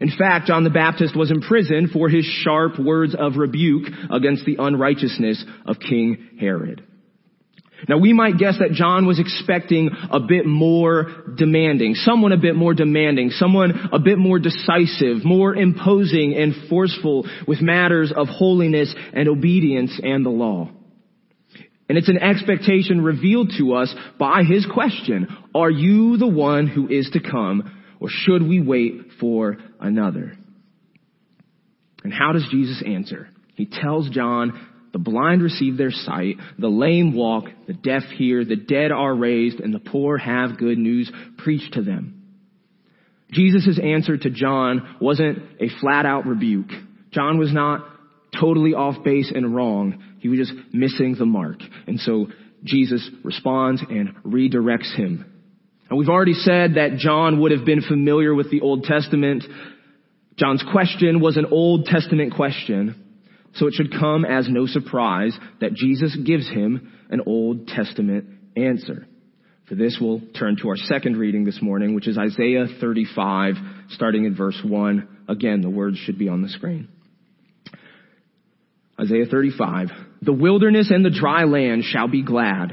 In 0.00 0.10
fact, 0.16 0.46
John 0.46 0.64
the 0.64 0.70
Baptist 0.70 1.16
was 1.16 1.30
imprisoned 1.30 1.90
for 1.90 2.08
his 2.08 2.24
sharp 2.24 2.78
words 2.78 3.14
of 3.18 3.36
rebuke 3.36 3.86
against 4.10 4.44
the 4.44 4.56
unrighteousness 4.58 5.44
of 5.64 5.78
King 5.80 6.36
Herod. 6.38 6.84
Now 7.88 7.98
we 7.98 8.12
might 8.12 8.38
guess 8.38 8.58
that 8.58 8.72
John 8.72 9.06
was 9.06 9.20
expecting 9.20 9.90
a 10.10 10.20
bit 10.20 10.46
more 10.46 11.06
demanding, 11.36 11.94
someone 11.94 12.32
a 12.32 12.38
bit 12.38 12.56
more 12.56 12.74
demanding, 12.74 13.30
someone 13.30 13.88
a 13.92 13.98
bit 13.98 14.18
more 14.18 14.38
decisive, 14.38 15.24
more 15.24 15.54
imposing 15.54 16.34
and 16.34 16.68
forceful 16.68 17.26
with 17.46 17.60
matters 17.60 18.12
of 18.16 18.28
holiness 18.28 18.94
and 19.12 19.28
obedience 19.28 20.00
and 20.02 20.24
the 20.24 20.30
law. 20.30 20.70
And 21.88 21.96
it's 21.96 22.08
an 22.08 22.18
expectation 22.18 23.04
revealed 23.04 23.52
to 23.58 23.74
us 23.74 23.94
by 24.18 24.42
his 24.42 24.66
question, 24.66 25.28
are 25.54 25.70
you 25.70 26.16
the 26.16 26.26
one 26.26 26.66
who 26.66 26.88
is 26.88 27.08
to 27.12 27.20
come, 27.20 27.72
or 28.00 28.08
should 28.10 28.42
we 28.42 28.60
wait 28.60 29.12
for 29.20 29.58
another? 29.78 30.36
And 32.02 32.12
how 32.12 32.32
does 32.32 32.46
Jesus 32.50 32.82
answer? 32.84 33.28
He 33.54 33.66
tells 33.66 34.10
John, 34.10 34.66
the 34.96 35.02
blind 35.02 35.42
receive 35.42 35.76
their 35.76 35.90
sight, 35.90 36.36
the 36.58 36.68
lame 36.68 37.14
walk, 37.14 37.44
the 37.66 37.74
deaf 37.74 38.04
hear, 38.16 38.46
the 38.46 38.56
dead 38.56 38.90
are 38.90 39.14
raised, 39.14 39.60
and 39.60 39.74
the 39.74 39.78
poor 39.78 40.16
have 40.16 40.56
good 40.56 40.78
news 40.78 41.12
preached 41.36 41.74
to 41.74 41.82
them. 41.82 42.22
Jesus' 43.30 43.78
answer 43.78 44.16
to 44.16 44.30
John 44.30 44.96
wasn't 44.98 45.40
a 45.60 45.68
flat 45.82 46.06
out 46.06 46.24
rebuke. 46.26 46.70
John 47.10 47.36
was 47.36 47.52
not 47.52 47.86
totally 48.40 48.72
off 48.72 49.04
base 49.04 49.30
and 49.34 49.54
wrong. 49.54 50.02
He 50.20 50.30
was 50.30 50.38
just 50.38 50.54
missing 50.72 51.14
the 51.18 51.26
mark. 51.26 51.58
And 51.86 52.00
so 52.00 52.28
Jesus 52.64 53.06
responds 53.22 53.82
and 53.86 54.16
redirects 54.24 54.96
him. 54.96 55.30
And 55.90 55.98
we've 55.98 56.08
already 56.08 56.32
said 56.32 56.76
that 56.76 56.96
John 56.96 57.38
would 57.42 57.52
have 57.52 57.66
been 57.66 57.82
familiar 57.82 58.34
with 58.34 58.50
the 58.50 58.62
Old 58.62 58.84
Testament. 58.84 59.44
John's 60.36 60.64
question 60.72 61.20
was 61.20 61.36
an 61.36 61.44
Old 61.50 61.84
Testament 61.84 62.34
question. 62.34 63.02
So 63.56 63.66
it 63.66 63.74
should 63.74 63.92
come 63.92 64.24
as 64.24 64.48
no 64.48 64.66
surprise 64.66 65.36
that 65.60 65.74
Jesus 65.74 66.16
gives 66.16 66.48
him 66.48 66.92
an 67.10 67.22
Old 67.26 67.68
Testament 67.68 68.26
answer. 68.56 69.06
For 69.68 69.74
this, 69.74 69.98
we'll 70.00 70.20
turn 70.38 70.56
to 70.62 70.68
our 70.68 70.76
second 70.76 71.16
reading 71.16 71.44
this 71.44 71.60
morning, 71.60 71.94
which 71.94 72.06
is 72.06 72.16
Isaiah 72.16 72.66
35, 72.80 73.54
starting 73.90 74.24
in 74.24 74.36
verse 74.36 74.60
1. 74.64 75.24
Again, 75.28 75.60
the 75.60 75.70
words 75.70 75.98
should 75.98 76.18
be 76.18 76.28
on 76.28 76.42
the 76.42 76.48
screen. 76.48 76.88
Isaiah 79.00 79.26
35. 79.26 79.88
The 80.22 80.32
wilderness 80.32 80.90
and 80.90 81.04
the 81.04 81.10
dry 81.10 81.44
land 81.44 81.84
shall 81.84 82.08
be 82.08 82.22
glad. 82.22 82.72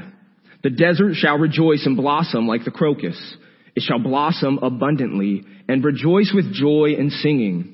The 0.62 0.70
desert 0.70 1.14
shall 1.14 1.38
rejoice 1.38 1.84
and 1.84 1.96
blossom 1.96 2.46
like 2.46 2.64
the 2.64 2.70
crocus. 2.70 3.18
It 3.74 3.82
shall 3.82 3.98
blossom 3.98 4.58
abundantly 4.62 5.44
and 5.68 5.84
rejoice 5.84 6.32
with 6.34 6.54
joy 6.54 6.94
and 6.96 7.10
singing. 7.10 7.73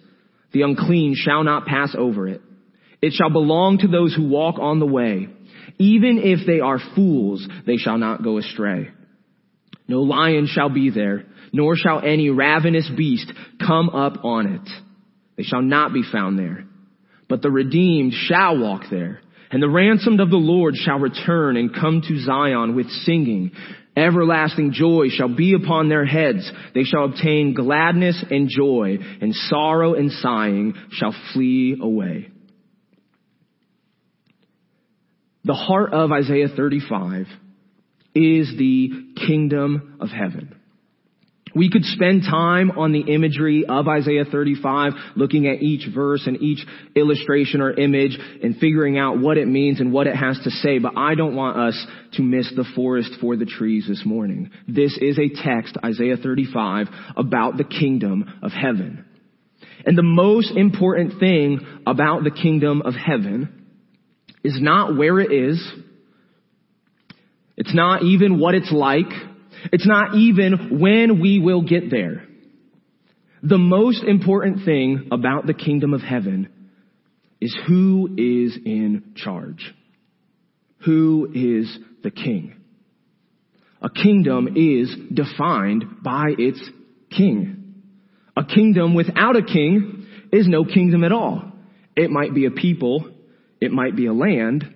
The 0.53 0.63
unclean 0.63 1.15
shall 1.15 1.43
not 1.43 1.65
pass 1.65 1.95
over 1.97 2.27
it. 2.27 2.41
It 3.01 3.13
shall 3.13 3.29
belong 3.29 3.79
to 3.79 3.87
those 3.87 4.13
who 4.13 4.27
walk 4.27 4.59
on 4.59 4.79
the 4.79 4.85
way. 4.85 5.27
Even 5.77 6.19
if 6.19 6.45
they 6.45 6.59
are 6.59 6.79
fools, 6.95 7.47
they 7.65 7.77
shall 7.77 7.97
not 7.97 8.23
go 8.23 8.37
astray. 8.37 8.89
No 9.87 10.01
lion 10.01 10.47
shall 10.47 10.69
be 10.69 10.89
there, 10.89 11.25
nor 11.51 11.75
shall 11.75 11.99
any 11.99 12.29
ravenous 12.29 12.89
beast 12.95 13.31
come 13.59 13.89
up 13.89 14.23
on 14.23 14.47
it. 14.47 14.69
They 15.37 15.43
shall 15.43 15.61
not 15.61 15.93
be 15.93 16.03
found 16.09 16.37
there. 16.37 16.65
But 17.27 17.41
the 17.41 17.49
redeemed 17.49 18.13
shall 18.13 18.59
walk 18.59 18.83
there. 18.91 19.21
And 19.51 19.61
the 19.61 19.69
ransomed 19.69 20.21
of 20.21 20.29
the 20.29 20.37
Lord 20.37 20.75
shall 20.75 20.99
return 20.99 21.57
and 21.57 21.73
come 21.73 22.01
to 22.07 22.19
Zion 22.19 22.75
with 22.75 22.89
singing. 22.89 23.51
Everlasting 23.95 24.71
joy 24.71 25.09
shall 25.09 25.35
be 25.35 25.53
upon 25.53 25.89
their 25.89 26.05
heads. 26.05 26.49
They 26.73 26.83
shall 26.83 27.05
obtain 27.05 27.53
gladness 27.53 28.23
and 28.29 28.49
joy, 28.49 28.97
and 29.19 29.35
sorrow 29.35 29.95
and 29.95 30.11
sighing 30.11 30.75
shall 30.91 31.13
flee 31.33 31.77
away. 31.81 32.29
The 35.43 35.53
heart 35.53 35.93
of 35.93 36.11
Isaiah 36.11 36.47
35 36.55 37.25
is 38.13 38.55
the 38.57 39.13
kingdom 39.27 39.97
of 39.99 40.09
heaven. 40.09 40.55
We 41.55 41.69
could 41.69 41.83
spend 41.83 42.23
time 42.23 42.71
on 42.71 42.91
the 42.91 43.01
imagery 43.01 43.65
of 43.67 43.87
Isaiah 43.87 44.25
35, 44.25 44.93
looking 45.15 45.47
at 45.47 45.61
each 45.61 45.87
verse 45.93 46.25
and 46.25 46.41
each 46.41 46.65
illustration 46.95 47.61
or 47.61 47.71
image 47.71 48.17
and 48.41 48.55
figuring 48.57 48.97
out 48.97 49.19
what 49.19 49.37
it 49.37 49.47
means 49.47 49.79
and 49.79 49.91
what 49.91 50.07
it 50.07 50.15
has 50.15 50.39
to 50.43 50.49
say, 50.49 50.79
but 50.79 50.93
I 50.97 51.15
don't 51.15 51.35
want 51.35 51.57
us 51.57 51.85
to 52.13 52.21
miss 52.21 52.51
the 52.55 52.65
forest 52.75 53.11
for 53.19 53.35
the 53.35 53.45
trees 53.45 53.85
this 53.87 54.03
morning. 54.05 54.51
This 54.67 54.97
is 54.97 55.19
a 55.19 55.29
text, 55.43 55.77
Isaiah 55.83 56.17
35, 56.17 56.87
about 57.17 57.57
the 57.57 57.63
kingdom 57.63 58.39
of 58.41 58.51
heaven. 58.51 59.05
And 59.85 59.97
the 59.97 60.03
most 60.03 60.51
important 60.51 61.19
thing 61.19 61.59
about 61.85 62.23
the 62.23 62.31
kingdom 62.31 62.81
of 62.83 62.93
heaven 62.93 63.65
is 64.43 64.57
not 64.59 64.95
where 64.97 65.19
it 65.19 65.31
is. 65.31 65.71
It's 67.57 67.75
not 67.75 68.03
even 68.03 68.39
what 68.39 68.55
it's 68.55 68.71
like. 68.71 69.11
It's 69.71 69.87
not 69.87 70.15
even 70.15 70.79
when 70.79 71.21
we 71.21 71.39
will 71.39 71.61
get 71.61 71.89
there. 71.89 72.23
The 73.43 73.57
most 73.57 74.03
important 74.03 74.65
thing 74.65 75.09
about 75.11 75.47
the 75.47 75.53
kingdom 75.53 75.93
of 75.93 76.01
heaven 76.01 76.49
is 77.39 77.57
who 77.67 78.07
is 78.17 78.57
in 78.63 79.13
charge. 79.15 79.73
Who 80.85 81.31
is 81.33 81.77
the 82.03 82.11
king? 82.11 82.55
A 83.81 83.89
kingdom 83.89 84.49
is 84.55 84.95
defined 85.11 86.03
by 86.03 86.33
its 86.37 86.61
king. 87.09 87.83
A 88.37 88.45
kingdom 88.45 88.93
without 88.93 89.35
a 89.35 89.43
king 89.43 90.05
is 90.31 90.47
no 90.47 90.63
kingdom 90.63 91.03
at 91.03 91.11
all. 91.11 91.51
It 91.95 92.11
might 92.11 92.33
be 92.33 92.45
a 92.45 92.51
people, 92.51 93.09
it 93.59 93.71
might 93.71 93.95
be 93.95 94.05
a 94.05 94.13
land, 94.13 94.71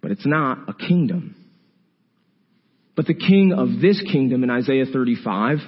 but 0.00 0.10
it's 0.10 0.26
not 0.26 0.68
a 0.68 0.74
kingdom. 0.74 1.36
But 2.96 3.06
the 3.06 3.14
king 3.14 3.52
of 3.52 3.80
this 3.80 4.02
kingdom 4.02 4.42
in 4.42 4.50
Isaiah 4.50 4.86
35, 4.86 5.58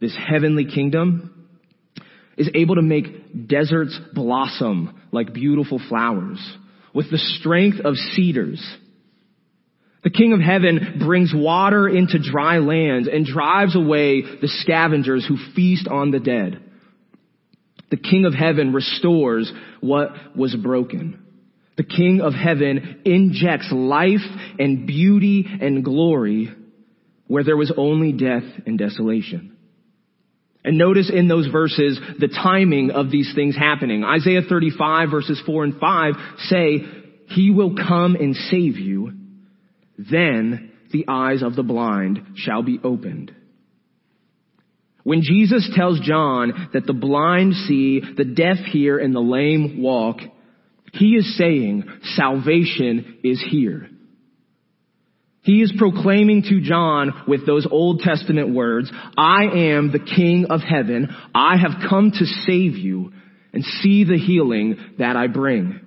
this 0.00 0.16
heavenly 0.16 0.64
kingdom, 0.64 1.48
is 2.36 2.48
able 2.54 2.76
to 2.76 2.82
make 2.82 3.48
deserts 3.48 3.98
blossom 4.14 5.00
like 5.10 5.32
beautiful 5.32 5.80
flowers 5.88 6.38
with 6.94 7.10
the 7.10 7.18
strength 7.18 7.80
of 7.84 7.96
cedars. 7.96 8.64
The 10.04 10.10
king 10.10 10.32
of 10.32 10.40
heaven 10.40 11.00
brings 11.04 11.32
water 11.34 11.88
into 11.88 12.18
dry 12.18 12.58
lands 12.58 13.08
and 13.12 13.26
drives 13.26 13.74
away 13.74 14.22
the 14.22 14.48
scavengers 14.48 15.26
who 15.26 15.36
feast 15.54 15.88
on 15.88 16.12
the 16.12 16.20
dead. 16.20 16.62
The 17.90 17.96
king 17.96 18.24
of 18.24 18.34
heaven 18.34 18.72
restores 18.72 19.52
what 19.80 20.10
was 20.36 20.54
broken. 20.54 21.24
The 21.76 21.84
king 21.84 22.20
of 22.20 22.34
heaven 22.34 23.02
injects 23.04 23.70
life 23.72 24.24
and 24.58 24.86
beauty 24.86 25.46
and 25.60 25.84
glory 25.84 26.48
where 27.28 27.44
there 27.44 27.56
was 27.56 27.72
only 27.76 28.12
death 28.12 28.44
and 28.66 28.78
desolation. 28.78 29.56
And 30.64 30.76
notice 30.76 31.10
in 31.12 31.28
those 31.28 31.46
verses 31.46 31.98
the 32.18 32.28
timing 32.28 32.90
of 32.90 33.10
these 33.10 33.32
things 33.34 33.56
happening. 33.56 34.02
Isaiah 34.02 34.42
35 34.46 35.10
verses 35.10 35.40
4 35.46 35.64
and 35.64 35.78
5 35.78 36.14
say, 36.38 36.78
He 37.28 37.50
will 37.50 37.76
come 37.76 38.16
and 38.16 38.34
save 38.34 38.76
you. 38.76 39.12
Then 39.96 40.72
the 40.92 41.04
eyes 41.08 41.42
of 41.42 41.54
the 41.54 41.62
blind 41.62 42.34
shall 42.36 42.62
be 42.62 42.80
opened. 42.82 43.34
When 45.04 45.22
Jesus 45.22 45.70
tells 45.74 46.00
John 46.00 46.70
that 46.72 46.86
the 46.86 46.92
blind 46.92 47.54
see, 47.54 48.02
the 48.16 48.24
deaf 48.24 48.58
hear, 48.70 48.98
and 48.98 49.14
the 49.14 49.20
lame 49.20 49.80
walk, 49.80 50.18
he 50.92 51.14
is 51.14 51.36
saying 51.38 51.84
salvation 52.14 53.18
is 53.24 53.42
here. 53.50 53.88
He 55.42 55.62
is 55.62 55.72
proclaiming 55.78 56.42
to 56.42 56.60
John 56.60 57.24
with 57.26 57.46
those 57.46 57.66
Old 57.70 58.00
Testament 58.00 58.54
words, 58.54 58.90
I 59.16 59.44
am 59.44 59.90
the 59.92 59.98
King 59.98 60.46
of 60.50 60.60
heaven. 60.60 61.08
I 61.34 61.56
have 61.56 61.88
come 61.88 62.10
to 62.10 62.24
save 62.24 62.76
you 62.76 63.12
and 63.52 63.64
see 63.64 64.04
the 64.04 64.18
healing 64.18 64.76
that 64.98 65.16
I 65.16 65.26
bring. 65.26 65.80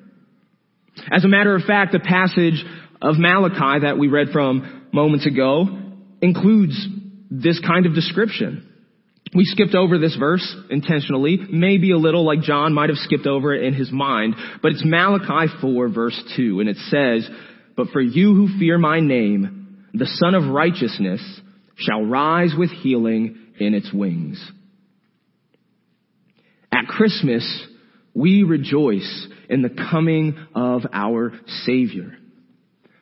As 1.12 1.24
a 1.24 1.28
matter 1.28 1.56
of 1.56 1.64
fact, 1.64 1.92
the 1.92 2.00
passage 2.00 2.64
of 3.02 3.18
Malachi 3.18 3.86
that 3.86 3.98
we 3.98 4.08
read 4.08 4.30
from 4.32 4.88
moments 4.92 5.26
ago 5.26 5.68
includes 6.22 6.88
this 7.30 7.60
kind 7.60 7.86
of 7.86 7.94
description. 7.94 8.68
We 9.34 9.46
skipped 9.46 9.76
over 9.76 9.98
this 9.98 10.16
verse 10.18 10.56
intentionally, 10.70 11.38
maybe 11.50 11.92
a 11.92 11.98
little 11.98 12.26
like 12.26 12.42
John 12.42 12.74
might 12.74 12.90
have 12.90 12.98
skipped 12.98 13.26
over 13.26 13.54
it 13.54 13.64
in 13.64 13.74
his 13.74 13.92
mind, 13.92 14.36
but 14.62 14.74
it's 14.74 14.84
Malachi 14.84 15.54
4 15.62 15.90
verse 15.90 16.22
2, 16.36 16.60
and 16.60 16.68
it 16.68 16.76
says, 16.90 17.30
But 17.76 17.90
for 17.90 18.02
you 18.02 18.36
who 18.36 18.60
fear 18.60 18.78
my 18.78 19.00
name, 19.00 19.88
the 19.94 20.06
Sun 20.06 20.36
of 20.36 20.48
Righteousness 20.48 21.22
shall 21.76 22.04
rise 22.04 22.54
with 22.58 22.70
healing 22.70 23.38
in 23.60 23.74
its 23.74 23.92
wings. 23.94 24.44
At 26.72 26.88
Christmas, 26.88 27.68
we 28.14 28.44
rejoice 28.44 29.28
in 29.50 29.62
the 29.62 29.70
coming 29.70 30.38
of 30.56 30.84
our 30.94 31.34
Savior. 31.66 32.18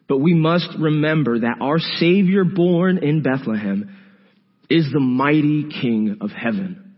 But 0.08 0.20
we 0.20 0.34
must 0.34 0.70
remember 0.80 1.40
that 1.40 1.58
our 1.62 1.80
Savior 1.80 2.44
born 2.44 2.98
in 2.98 3.22
Bethlehem 3.22 3.96
is 4.70 4.88
the 4.92 5.00
mighty 5.00 5.70
King 5.82 6.18
of 6.22 6.32
heaven. 6.32 6.96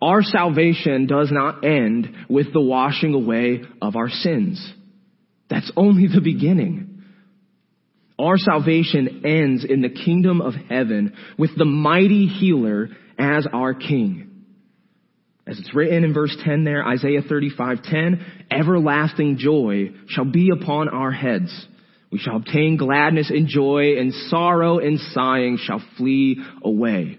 Our 0.00 0.22
salvation 0.22 1.06
does 1.06 1.30
not 1.30 1.64
end 1.64 2.26
with 2.28 2.52
the 2.52 2.60
washing 2.60 3.14
away 3.14 3.62
of 3.80 3.94
our 3.94 4.08
sins. 4.08 4.72
That's 5.52 5.70
only 5.76 6.06
the 6.06 6.22
beginning. 6.22 7.02
Our 8.18 8.38
salvation 8.38 9.20
ends 9.26 9.66
in 9.68 9.82
the 9.82 9.90
kingdom 9.90 10.40
of 10.40 10.54
heaven 10.54 11.12
with 11.36 11.50
the 11.58 11.66
mighty 11.66 12.26
healer 12.26 12.88
as 13.18 13.46
our 13.52 13.74
king. 13.74 14.30
As 15.46 15.58
it's 15.58 15.74
written 15.74 16.04
in 16.04 16.14
verse 16.14 16.34
10 16.42 16.64
there, 16.64 16.82
Isaiah 16.86 17.20
35:10, 17.20 18.24
everlasting 18.50 19.36
joy 19.36 19.90
shall 20.08 20.24
be 20.24 20.48
upon 20.50 20.88
our 20.88 21.10
heads. 21.10 21.52
We 22.10 22.18
shall 22.18 22.36
obtain 22.36 22.78
gladness 22.78 23.28
and 23.28 23.46
joy, 23.46 23.98
and 23.98 24.14
sorrow 24.30 24.78
and 24.78 24.98
sighing 24.98 25.58
shall 25.58 25.82
flee 25.98 26.42
away. 26.62 27.18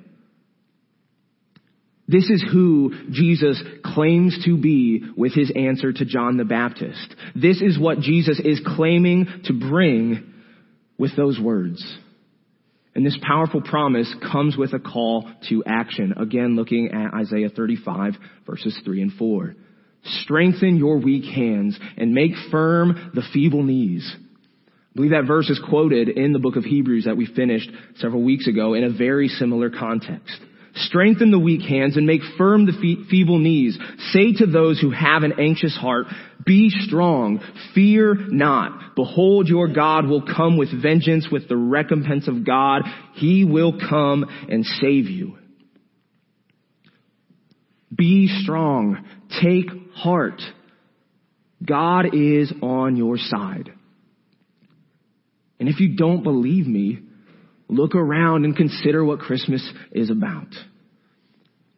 This 2.07 2.29
is 2.29 2.43
who 2.51 2.93
Jesus 3.11 3.61
claims 3.85 4.37
to 4.45 4.57
be 4.57 5.03
with 5.15 5.33
his 5.33 5.51
answer 5.55 5.93
to 5.93 6.05
John 6.05 6.37
the 6.37 6.43
Baptist. 6.43 7.15
This 7.33 7.61
is 7.61 7.79
what 7.79 7.99
Jesus 7.99 8.39
is 8.43 8.61
claiming 8.75 9.25
to 9.45 9.53
bring 9.53 10.33
with 10.97 11.15
those 11.15 11.39
words. 11.39 11.83
And 12.95 13.05
this 13.05 13.17
powerful 13.21 13.61
promise 13.61 14.13
comes 14.31 14.55
with 14.55 14.73
a 14.73 14.79
call 14.79 15.31
to 15.49 15.63
action. 15.65 16.13
Again, 16.17 16.55
looking 16.55 16.91
at 16.91 17.13
Isaiah 17.13 17.49
35 17.49 18.13
verses 18.45 18.79
3 18.83 19.01
and 19.01 19.13
4. 19.13 19.55
Strengthen 20.03 20.75
your 20.75 20.99
weak 20.99 21.23
hands 21.23 21.79
and 21.97 22.13
make 22.13 22.31
firm 22.51 23.11
the 23.15 23.23
feeble 23.33 23.63
knees. 23.63 24.13
I 24.15 24.95
believe 24.95 25.11
that 25.11 25.25
verse 25.25 25.49
is 25.49 25.59
quoted 25.69 26.09
in 26.09 26.33
the 26.33 26.39
book 26.39 26.55
of 26.55 26.65
Hebrews 26.65 27.05
that 27.05 27.17
we 27.17 27.25
finished 27.25 27.71
several 27.95 28.21
weeks 28.21 28.47
ago 28.47 28.73
in 28.73 28.83
a 28.83 28.95
very 28.95 29.29
similar 29.29 29.71
context. 29.71 30.39
Strengthen 30.75 31.29
the 31.29 31.39
weak 31.39 31.61
hands 31.61 31.97
and 31.97 32.07
make 32.07 32.21
firm 32.37 32.65
the 32.65 33.05
feeble 33.09 33.37
knees. 33.37 33.77
Say 34.11 34.33
to 34.33 34.47
those 34.47 34.79
who 34.79 34.89
have 34.89 35.21
an 35.21 35.39
anxious 35.39 35.77
heart, 35.77 36.07
be 36.45 36.69
strong, 36.69 37.41
fear 37.75 38.15
not. 38.15 38.95
Behold, 38.95 39.47
your 39.47 39.67
God 39.67 40.07
will 40.07 40.23
come 40.23 40.57
with 40.57 40.81
vengeance 40.81 41.27
with 41.31 41.47
the 41.47 41.57
recompense 41.57 42.27
of 42.27 42.45
God. 42.45 42.83
He 43.13 43.45
will 43.45 43.79
come 43.79 44.25
and 44.49 44.65
save 44.65 45.05
you. 45.05 45.37
Be 47.95 48.27
strong. 48.41 49.05
Take 49.41 49.67
heart. 49.93 50.41
God 51.63 52.15
is 52.15 52.51
on 52.61 52.95
your 52.95 53.17
side. 53.17 53.71
And 55.59 55.69
if 55.69 55.79
you 55.79 55.95
don't 55.95 56.23
believe 56.23 56.67
me, 56.67 56.99
look 57.75 57.95
around 57.95 58.45
and 58.45 58.55
consider 58.55 59.03
what 59.03 59.19
Christmas 59.19 59.67
is 59.91 60.09
about. 60.09 60.47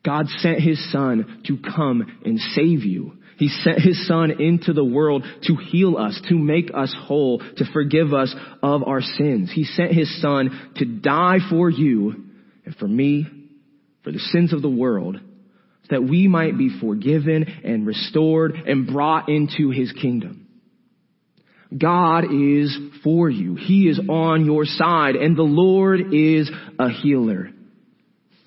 God 0.03 0.27
sent 0.37 0.59
his 0.59 0.91
son 0.91 1.41
to 1.47 1.57
come 1.57 2.21
and 2.23 2.39
save 2.39 2.83
you. 2.83 3.17
He 3.37 3.49
sent 3.49 3.79
his 3.79 4.07
son 4.07 4.39
into 4.39 4.71
the 4.71 4.85
world 4.85 5.25
to 5.43 5.55
heal 5.55 5.97
us, 5.97 6.19
to 6.29 6.35
make 6.37 6.71
us 6.73 6.95
whole, 6.97 7.39
to 7.39 7.65
forgive 7.73 8.13
us 8.13 8.33
of 8.63 8.83
our 8.83 9.01
sins. 9.01 9.51
He 9.53 9.65
sent 9.65 9.91
his 9.91 10.21
son 10.21 10.71
to 10.77 10.85
die 10.85 11.39
for 11.49 11.69
you 11.69 12.23
and 12.65 12.75
for 12.75 12.87
me, 12.87 13.25
for 14.03 14.11
the 14.11 14.19
sins 14.19 14.53
of 14.53 14.61
the 14.61 14.69
world, 14.69 15.19
that 15.89 16.03
we 16.03 16.27
might 16.27 16.57
be 16.57 16.79
forgiven 16.79 17.43
and 17.63 17.85
restored 17.85 18.53
and 18.53 18.87
brought 18.87 19.27
into 19.27 19.69
his 19.69 19.91
kingdom. 19.91 20.44
God 21.75 22.25
is 22.25 22.77
for 23.03 23.29
you. 23.29 23.55
He 23.55 23.87
is 23.87 23.99
on 24.09 24.45
your 24.45 24.65
side 24.65 25.15
and 25.15 25.35
the 25.35 25.43
Lord 25.43 26.13
is 26.13 26.49
a 26.79 26.89
healer. 26.89 27.49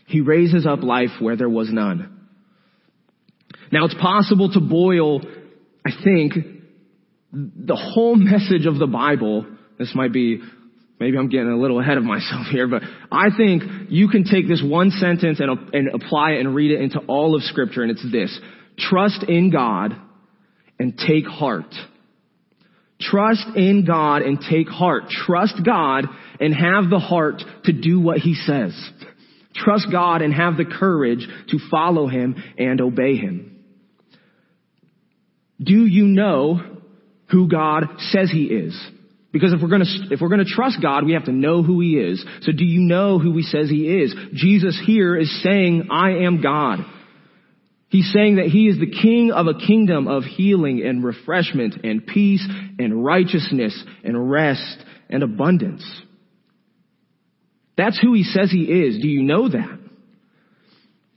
He 0.07 0.21
raises 0.21 0.67
up 0.67 0.83
life 0.83 1.11
where 1.21 1.37
there 1.37 1.49
was 1.49 1.71
none. 1.71 2.27
Now 3.71 3.85
it's 3.85 3.95
possible 3.95 4.51
to 4.53 4.61
boil, 4.61 5.21
I 5.85 5.91
think, 6.03 6.35
the 7.33 7.77
whole 7.77 8.17
message 8.17 8.67
of 8.67 8.79
the 8.79 8.87
Bible. 8.87 9.47
This 9.79 9.93
might 9.95 10.13
be, 10.13 10.41
maybe 10.99 11.19
I'm 11.19 11.29
getting 11.29 11.51
a 11.51 11.59
little 11.59 11.79
ahead 11.79 11.99
of 11.99 12.05
myself 12.05 12.47
here, 12.51 12.67
but 12.67 12.83
I 13.13 13.27
think 13.37 13.63
you 13.91 14.09
can 14.09 14.25
take 14.25 14.49
this 14.49 14.63
one 14.65 14.91
sentence 14.91 15.41
and, 15.41 15.75
and 15.75 15.89
apply 15.95 16.33
it 16.33 16.41
and 16.41 16.55
read 16.55 16.71
it 16.71 16.81
into 16.81 17.01
all 17.01 17.35
of 17.37 17.43
scripture 17.43 17.83
and 17.83 17.91
it's 17.91 18.11
this. 18.11 18.39
Trust 18.79 19.25
in 19.29 19.51
God 19.51 19.95
and 20.79 20.97
take 20.97 21.27
heart. 21.27 21.75
Trust 23.01 23.47
in 23.55 23.85
God 23.87 24.23
and 24.23 24.41
take 24.41 24.69
heart. 24.69 25.05
Trust 25.09 25.61
God 25.65 26.07
and 26.41 26.55
have 26.55 26.91
the 26.91 26.99
heart 26.99 27.43
to 27.65 27.73
do 27.73 28.01
what 28.01 28.19
He 28.19 28.35
says. 28.35 28.75
Trust 29.55 29.89
God 29.91 30.23
and 30.23 30.35
have 30.35 30.57
the 30.57 30.65
courage 30.65 31.27
to 31.49 31.59
follow 31.71 32.09
Him 32.09 32.43
and 32.59 32.81
obey 32.81 33.17
Him. 33.17 33.65
Do 35.61 35.87
you 35.87 36.07
know 36.07 36.61
who 37.31 37.49
God 37.49 37.85
says 38.11 38.31
He 38.31 38.45
is? 38.45 38.79
Because 39.33 39.53
if 39.53 39.61
we're 39.61 39.69
gonna, 39.69 39.85
if 40.11 40.21
we're 40.21 40.29
gonna 40.29 40.45
trust 40.45 40.79
God, 40.81 41.05
we 41.05 41.13
have 41.13 41.27
to 41.27 41.33
know 41.33 41.63
who 41.63 41.81
He 41.81 41.99
is. 41.99 42.25
So 42.43 42.53
do 42.53 42.65
you 42.65 42.81
know 42.81 43.19
who 43.19 43.37
He 43.37 43.43
says 43.43 43.69
He 43.69 44.03
is? 44.03 44.15
Jesus 44.33 44.81
here 44.85 45.17
is 45.17 45.43
saying, 45.43 45.89
I 45.91 46.25
am 46.25 46.41
God. 46.41 46.81
He's 47.89 48.13
saying 48.13 48.37
that 48.37 48.47
he 48.47 48.67
is 48.67 48.79
the 48.79 48.91
king 48.91 49.33
of 49.33 49.47
a 49.47 49.55
kingdom 49.55 50.09
of 50.09 50.25
healing 50.25 50.83
and 50.85 51.03
refreshment 51.03 51.85
and 51.85 52.07
peace 52.07 52.47
and 52.79 53.03
righteousness 53.03 53.83
and 54.05 54.31
rest 54.31 54.79
and 55.09 55.23
abundance. 55.23 55.85
That's 57.79 57.99
who 57.99 58.13
he 58.13 58.25
says 58.25 58.51
he 58.51 58.65
is. 58.65 59.01
Do 59.01 59.09
you 59.09 59.23
know 59.23 59.49
that? 59.49 59.79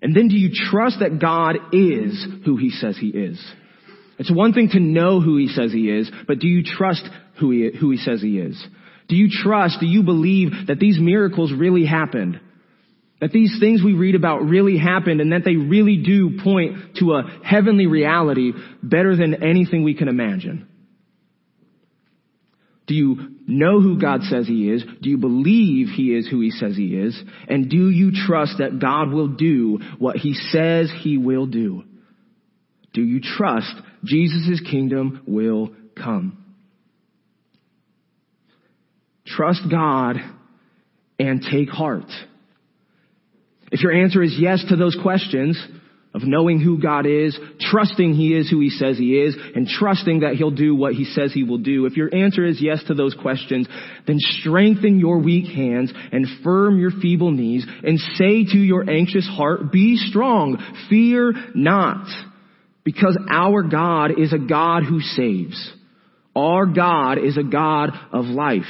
And 0.01 0.15
then 0.15 0.29
do 0.29 0.37
you 0.37 0.51
trust 0.53 0.99
that 0.99 1.19
God 1.19 1.57
is 1.73 2.25
who 2.45 2.55
he 2.55 2.69
says 2.69 2.97
he 2.97 3.09
is? 3.09 3.43
It's 4.17 4.31
one 4.31 4.53
thing 4.53 4.69
to 4.69 4.79
know 4.79 5.19
who 5.19 5.37
he 5.37 5.47
says 5.47 5.73
he 5.73 5.89
is, 5.89 6.09
but 6.27 6.39
do 6.39 6.47
you 6.47 6.63
trust 6.63 7.03
who 7.39 7.51
he, 7.51 7.71
who 7.77 7.91
he 7.91 7.97
says 7.97 8.21
he 8.21 8.37
is? 8.37 8.63
Do 9.09 9.15
you 9.15 9.29
trust, 9.29 9.79
do 9.79 9.87
you 9.87 10.03
believe 10.03 10.51
that 10.67 10.79
these 10.79 10.99
miracles 10.99 11.51
really 11.51 11.85
happened? 11.85 12.39
That 13.21 13.31
these 13.31 13.57
things 13.59 13.83
we 13.83 13.93
read 13.93 14.15
about 14.15 14.41
really 14.41 14.77
happened 14.77 15.21
and 15.21 15.31
that 15.31 15.45
they 15.45 15.55
really 15.55 15.97
do 15.97 16.39
point 16.43 16.95
to 16.97 17.13
a 17.13 17.39
heavenly 17.43 17.85
reality 17.85 18.51
better 18.81 19.15
than 19.15 19.43
anything 19.43 19.83
we 19.83 19.93
can 19.93 20.07
imagine. 20.07 20.67
Do 22.87 22.95
you 22.95 23.35
know 23.47 23.79
who 23.79 24.01
God 24.01 24.23
says 24.23 24.47
He 24.47 24.69
is? 24.69 24.83
Do 25.01 25.09
you 25.09 25.17
believe 25.17 25.87
He 25.95 26.15
is 26.15 26.27
who 26.27 26.41
He 26.41 26.49
says 26.49 26.75
He 26.75 26.97
is? 26.97 27.17
And 27.47 27.69
do 27.69 27.89
you 27.89 28.11
trust 28.25 28.55
that 28.57 28.79
God 28.79 29.11
will 29.11 29.29
do 29.29 29.79
what 29.99 30.17
He 30.17 30.33
says 30.33 30.91
He 31.01 31.17
will 31.17 31.45
do? 31.45 31.83
Do 32.93 33.01
you 33.01 33.21
trust 33.21 33.73
Jesus' 34.03 34.59
kingdom 34.69 35.21
will 35.27 35.73
come? 35.95 36.43
Trust 39.27 39.61
God 39.69 40.17
and 41.19 41.41
take 41.49 41.69
heart. 41.69 42.09
If 43.71 43.81
your 43.81 43.93
answer 43.93 44.21
is 44.21 44.35
yes 44.37 44.63
to 44.69 44.75
those 44.75 44.97
questions 45.01 45.57
of 46.13 46.23
knowing 46.23 46.59
who 46.59 46.81
God 46.81 47.05
is, 47.05 47.39
trusting 47.71 48.13
He 48.13 48.35
is 48.35 48.49
who 48.49 48.59
He 48.59 48.69
says 48.69 48.97
He 48.97 49.17
is, 49.17 49.35
and 49.55 49.65
trusting 49.65 50.19
that 50.19 50.35
He'll 50.35 50.51
do 50.51 50.75
what 50.75 50.93
He 50.93 51.05
says 51.05 51.31
He 51.33 51.43
will 51.43 51.59
do, 51.59 51.85
if 51.85 51.95
your 51.95 52.13
answer 52.13 52.45
is 52.45 52.61
yes 52.61 52.83
to 52.87 52.93
those 52.93 53.15
questions, 53.15 53.67
then 54.07 54.17
strengthen 54.19 54.99
your 54.99 55.19
weak 55.19 55.45
hands 55.45 55.93
and 56.11 56.27
firm 56.43 56.79
your 56.79 56.91
feeble 56.91 57.31
knees 57.31 57.65
and 57.83 57.97
say 57.97 58.43
to 58.43 58.57
your 58.57 58.89
anxious 58.89 59.25
heart, 59.25 59.71
be 59.71 59.95
strong, 59.95 60.57
fear 60.89 61.33
not, 61.55 62.07
because 62.83 63.17
our 63.29 63.63
God 63.63 64.19
is 64.19 64.33
a 64.33 64.37
God 64.37 64.83
who 64.83 64.99
saves. 64.99 65.73
Our 66.35 66.65
God 66.65 67.19
is 67.19 67.37
a 67.37 67.43
God 67.43 67.91
of 68.11 68.25
life. 68.25 68.63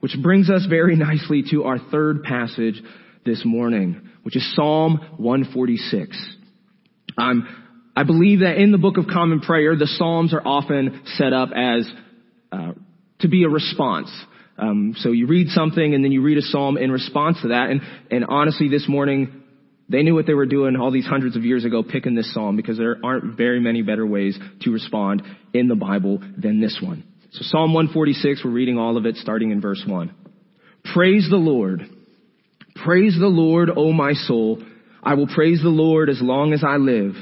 Which 0.00 0.16
brings 0.22 0.50
us 0.50 0.66
very 0.68 0.96
nicely 0.96 1.44
to 1.50 1.64
our 1.64 1.78
third 1.78 2.22
passage 2.22 2.82
this 3.24 3.42
morning, 3.44 4.08
which 4.22 4.36
is 4.36 4.54
Psalm 4.54 5.00
146. 5.16 6.36
Um, 7.18 7.92
I 7.96 8.04
believe 8.04 8.40
that 8.40 8.56
in 8.56 8.72
the 8.72 8.78
Book 8.78 8.96
of 8.96 9.06
Common 9.06 9.40
Prayer, 9.40 9.76
the 9.76 9.86
Psalms 9.86 10.32
are 10.32 10.46
often 10.46 11.02
set 11.16 11.32
up 11.32 11.50
as 11.54 11.90
uh, 12.52 12.72
to 13.20 13.28
be 13.28 13.44
a 13.44 13.48
response. 13.48 14.10
Um, 14.58 14.94
so 14.98 15.12
you 15.12 15.26
read 15.26 15.48
something 15.48 15.94
and 15.94 16.04
then 16.04 16.12
you 16.12 16.22
read 16.22 16.38
a 16.38 16.42
psalm 16.42 16.76
in 16.76 16.92
response 16.92 17.40
to 17.42 17.48
that. 17.48 17.70
And, 17.70 17.80
and 18.10 18.26
honestly, 18.28 18.68
this 18.68 18.86
morning, 18.88 19.42
they 19.88 20.02
knew 20.02 20.14
what 20.14 20.26
they 20.26 20.34
were 20.34 20.46
doing 20.46 20.76
all 20.76 20.90
these 20.90 21.06
hundreds 21.06 21.36
of 21.36 21.44
years 21.44 21.64
ago 21.64 21.82
picking 21.82 22.14
this 22.14 22.32
psalm 22.32 22.56
because 22.56 22.76
there 22.76 22.96
aren't 23.02 23.36
very 23.36 23.58
many 23.58 23.82
better 23.82 24.06
ways 24.06 24.38
to 24.62 24.70
respond 24.70 25.22
in 25.54 25.68
the 25.68 25.74
Bible 25.74 26.18
than 26.36 26.60
this 26.60 26.78
one. 26.82 27.04
So 27.32 27.40
Psalm 27.42 27.72
146, 27.72 28.44
we're 28.44 28.50
reading 28.50 28.78
all 28.78 28.96
of 28.96 29.06
it 29.06 29.16
starting 29.16 29.50
in 29.50 29.60
verse 29.60 29.82
1. 29.86 30.14
Praise 30.92 31.28
the 31.30 31.36
Lord. 31.36 31.82
Praise 32.84 33.16
the 33.18 33.26
Lord, 33.26 33.70
O 33.74 33.92
my 33.92 34.12
soul. 34.12 34.62
I 35.02 35.14
will 35.14 35.26
praise 35.26 35.60
the 35.62 35.68
Lord 35.68 36.08
as 36.08 36.20
long 36.20 36.52
as 36.52 36.62
I 36.66 36.76
live. 36.76 37.14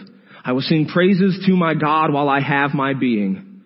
I 0.45 0.53
will 0.53 0.63
sing 0.63 0.87
praises 0.87 1.45
to 1.47 1.57
my 1.57 1.75
God 1.75 2.13
while 2.13 2.29
I 2.29 2.41
have 2.41 2.75
my 2.75 2.95
being. 2.95 3.63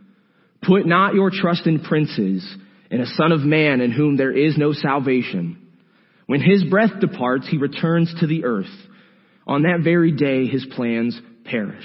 Put 0.62 0.86
not 0.86 1.14
your 1.14 1.30
trust 1.30 1.66
in 1.66 1.80
princes, 1.80 2.44
in 2.90 3.00
a 3.00 3.06
son 3.06 3.32
of 3.32 3.40
man 3.40 3.80
in 3.80 3.90
whom 3.90 4.16
there 4.16 4.32
is 4.32 4.56
no 4.56 4.72
salvation. 4.72 5.58
When 6.26 6.40
his 6.40 6.64
breath 6.64 7.00
departs, 7.00 7.48
he 7.48 7.58
returns 7.58 8.14
to 8.20 8.26
the 8.26 8.44
earth. 8.44 8.70
On 9.46 9.62
that 9.62 9.80
very 9.82 10.12
day, 10.12 10.46
his 10.46 10.64
plans 10.64 11.20
perish. 11.44 11.84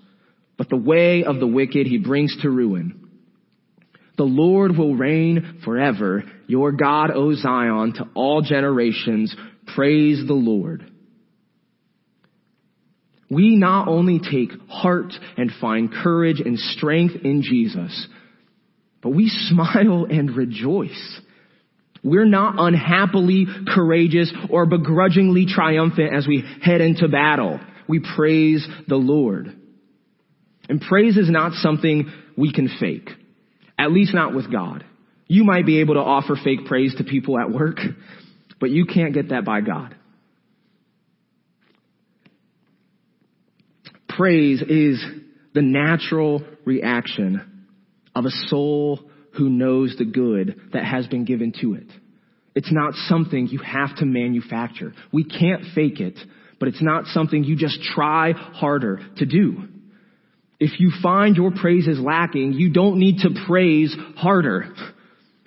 But 0.61 0.69
the 0.69 0.77
way 0.77 1.23
of 1.23 1.39
the 1.39 1.47
wicked 1.47 1.87
he 1.87 1.97
brings 1.97 2.37
to 2.43 2.49
ruin. 2.51 3.09
The 4.15 4.23
Lord 4.23 4.77
will 4.77 4.93
reign 4.93 5.59
forever. 5.65 6.23
Your 6.45 6.71
God, 6.71 7.09
O 7.09 7.33
Zion, 7.33 7.93
to 7.93 8.07
all 8.13 8.43
generations. 8.43 9.35
Praise 9.73 10.21
the 10.27 10.35
Lord. 10.35 10.85
We 13.31 13.55
not 13.55 13.87
only 13.87 14.19
take 14.19 14.51
heart 14.69 15.11
and 15.35 15.49
find 15.59 15.91
courage 15.91 16.39
and 16.39 16.59
strength 16.59 17.15
in 17.23 17.41
Jesus, 17.41 18.07
but 19.01 19.15
we 19.15 19.29
smile 19.29 20.05
and 20.07 20.37
rejoice. 20.37 21.21
We're 22.03 22.25
not 22.25 22.59
unhappily 22.59 23.47
courageous 23.67 24.31
or 24.51 24.67
begrudgingly 24.67 25.47
triumphant 25.47 26.13
as 26.13 26.27
we 26.27 26.43
head 26.61 26.81
into 26.81 27.07
battle. 27.07 27.59
We 27.87 28.05
praise 28.15 28.63
the 28.87 28.97
Lord. 28.97 29.57
And 30.69 30.81
praise 30.81 31.17
is 31.17 31.29
not 31.29 31.53
something 31.53 32.11
we 32.37 32.51
can 32.53 32.69
fake. 32.79 33.09
At 33.77 33.91
least 33.91 34.13
not 34.13 34.33
with 34.33 34.51
God. 34.51 34.85
You 35.27 35.43
might 35.43 35.65
be 35.65 35.79
able 35.79 35.95
to 35.95 36.01
offer 36.01 36.35
fake 36.41 36.65
praise 36.65 36.93
to 36.95 37.03
people 37.03 37.39
at 37.39 37.51
work, 37.51 37.77
but 38.59 38.69
you 38.69 38.85
can't 38.85 39.13
get 39.13 39.29
that 39.29 39.45
by 39.45 39.61
God. 39.61 39.95
Praise 44.09 44.61
is 44.61 45.03
the 45.53 45.61
natural 45.61 46.43
reaction 46.65 47.65
of 48.13 48.25
a 48.25 48.31
soul 48.47 48.99
who 49.37 49.49
knows 49.49 49.95
the 49.97 50.05
good 50.05 50.59
that 50.73 50.83
has 50.83 51.07
been 51.07 51.25
given 51.25 51.53
to 51.61 51.75
it. 51.75 51.87
It's 52.53 52.71
not 52.71 52.93
something 53.07 53.47
you 53.47 53.59
have 53.59 53.95
to 53.97 54.05
manufacture. 54.05 54.93
We 55.13 55.23
can't 55.23 55.63
fake 55.73 56.01
it, 56.01 56.19
but 56.59 56.67
it's 56.67 56.81
not 56.81 57.05
something 57.05 57.43
you 57.43 57.55
just 57.55 57.81
try 57.81 58.33
harder 58.33 58.99
to 59.17 59.25
do. 59.25 59.69
If 60.61 60.79
you 60.79 60.91
find 61.01 61.35
your 61.35 61.49
praise 61.49 61.87
is 61.87 61.99
lacking, 61.99 62.53
you 62.53 62.71
don't 62.71 62.99
need 62.99 63.21
to 63.21 63.29
praise 63.47 63.95
harder. 64.15 64.71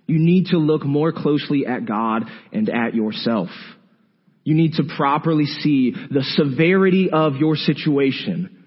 You 0.08 0.18
need 0.18 0.46
to 0.46 0.58
look 0.58 0.84
more 0.84 1.12
closely 1.12 1.66
at 1.66 1.86
God 1.86 2.24
and 2.52 2.68
at 2.68 2.96
yourself. 2.96 3.48
You 4.42 4.56
need 4.56 4.72
to 4.72 4.82
properly 4.96 5.46
see 5.46 5.92
the 5.92 6.24
severity 6.34 7.10
of 7.12 7.36
your 7.36 7.54
situation. 7.54 8.64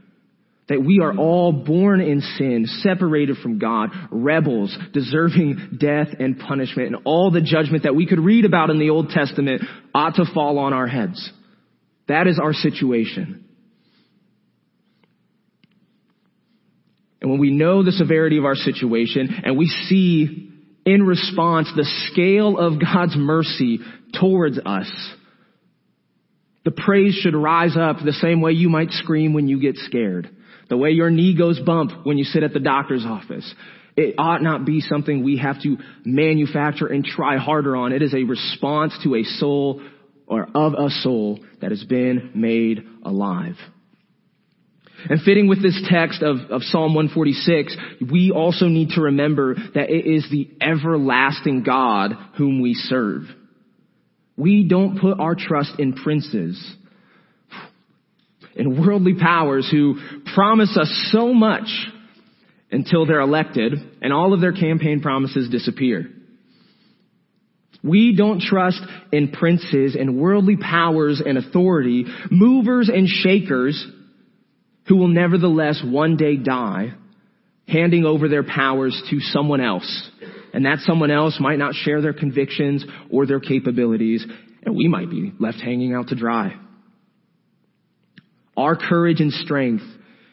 That 0.70 0.82
we 0.82 1.02
are 1.02 1.18
all 1.18 1.52
born 1.52 2.00
in 2.00 2.22
sin, 2.22 2.66
separated 2.82 3.38
from 3.44 3.60
God, 3.60 3.90
rebels, 4.10 4.76
deserving 4.94 5.78
death 5.82 6.08
and 6.18 6.40
punishment, 6.40 6.96
and 6.96 7.04
all 7.04 7.30
the 7.30 7.42
judgment 7.42 7.84
that 7.84 7.96
we 7.96 8.08
could 8.08 8.20
read 8.20 8.46
about 8.46 8.70
in 8.70 8.80
the 8.80 8.90
Old 8.90 9.10
Testament 9.10 9.64
ought 9.94 10.16
to 10.16 10.24
fall 10.34 10.60
on 10.60 10.72
our 10.72 10.88
heads. 10.88 11.30
That 12.08 12.26
is 12.28 12.40
our 12.40 12.54
situation. 12.54 13.47
And 17.22 17.32
when 17.32 17.40
we 17.40 17.52
know 17.52 17.84
the 17.84 17.92
severity 17.92 18.38
of 18.38 18.46
our 18.46 18.56
situation 18.56 19.42
and 19.44 19.58
we 19.58 19.68
see 19.68 20.52
in 20.86 21.04
response 21.04 21.72
the 21.76 21.88
scale 22.12 22.58
of 22.58 22.80
God's 22.80 23.16
mercy 23.18 23.80
towards 24.20 24.60
us, 24.60 24.90
the 26.64 26.72
praise 26.72 27.16
should 27.16 27.36
rise 27.36 27.78
up 27.78 27.98
the 28.04 28.14
same 28.14 28.42
way 28.42 28.52
you 28.52 28.70
might 28.70 28.92
scream 28.92 29.34
when 29.34 29.48
you 29.48 29.60
get 29.60 29.78
scared. 29.78 30.30
The 30.70 30.78
way 30.78 30.92
your 30.92 31.10
knee 31.10 31.36
goes 31.36 31.60
bump 31.60 32.06
when 32.06 32.18
you 32.18 32.26
sit 32.26 32.44
at 32.44 32.54
the 32.54 32.60
doctor's 32.60 33.06
office. 33.06 33.54
It 33.96 34.16
ought 34.18 34.44
not 34.44 34.66
be 34.66 34.82
something 34.82 35.24
we 35.24 35.38
have 35.38 35.62
to 35.64 35.78
manufacture 36.06 36.88
and 36.88 37.04
try 37.04 37.38
harder 37.38 37.76
on. 37.76 37.94
It 37.94 38.02
is 38.02 38.14
a 38.14 38.24
response 38.24 38.94
to 39.04 39.16
a 39.16 39.24
soul 39.24 39.82
or 40.28 40.48
of 40.54 40.74
a 40.74 40.90
soul 40.90 41.40
that 41.62 41.72
has 41.72 41.84
been 41.84 42.32
made 42.36 42.86
alive. 43.04 43.56
And 45.10 45.22
fitting 45.22 45.48
with 45.48 45.62
this 45.62 45.80
text 45.90 46.24
of, 46.24 46.38
of 46.50 46.64
Psalm 46.64 46.96
146, 46.96 47.78
we 48.12 48.32
also 48.32 48.66
need 48.66 48.90
to 48.96 49.02
remember 49.02 49.56
that 49.56 49.90
it 49.90 50.08
is 50.08 50.28
the 50.32 50.50
everlasting 50.60 51.64
God 51.64 52.14
whom 52.38 52.62
we 52.62 52.74
serve. 52.74 53.24
We 54.36 54.68
don't 54.68 55.00
put 55.00 55.20
our 55.20 55.36
trust 55.36 55.74
in 55.80 55.94
princes, 55.94 56.76
in 58.56 58.84
worldly 58.86 59.16
powers 59.20 59.68
who 59.70 60.00
promise 60.34 60.76
us 60.78 61.10
so 61.12 61.34
much 61.34 61.68
until 62.72 63.06
they're 63.06 63.22
elected 63.22 63.74
and 64.02 64.12
all 64.12 64.34
of 64.34 64.42
their 64.42 64.52
campaign 64.52 65.02
promises 65.02 65.50
disappear. 65.50 66.10
We 67.84 68.16
don't 68.16 68.42
trust 68.42 68.82
in 69.12 69.32
princes 69.32 69.96
and 69.96 70.20
worldly 70.20 70.58
powers 70.58 71.22
and 71.24 71.38
authority, 71.38 72.06
movers 72.32 72.90
and 72.90 73.08
shakers 73.08 73.86
who 74.88 74.96
will 74.96 75.08
nevertheless 75.08 75.82
one 75.84 76.18
day 76.18 76.38
die, 76.38 76.94
handing 77.68 78.06
over 78.06 78.30
their 78.30 78.44
powers 78.44 79.00
to 79.10 79.20
someone 79.20 79.62
else. 79.62 80.10
And 80.54 80.66
that 80.66 80.80
someone 80.80 81.12
else 81.12 81.38
might 81.40 81.60
not 81.60 81.76
share 81.76 82.02
their 82.02 82.14
convictions 82.14 82.86
or 83.12 83.26
their 83.26 83.42
capabilities, 83.42 84.26
and 84.64 84.76
we 84.76 84.88
might 84.88 85.10
be 85.10 85.34
left 85.40 85.60
hanging 85.60 85.94
out 85.94 86.08
to 86.08 86.16
dry. 86.16 86.56
Our 88.56 88.76
courage 88.76 89.20
and 89.20 89.32
strength 89.32 89.84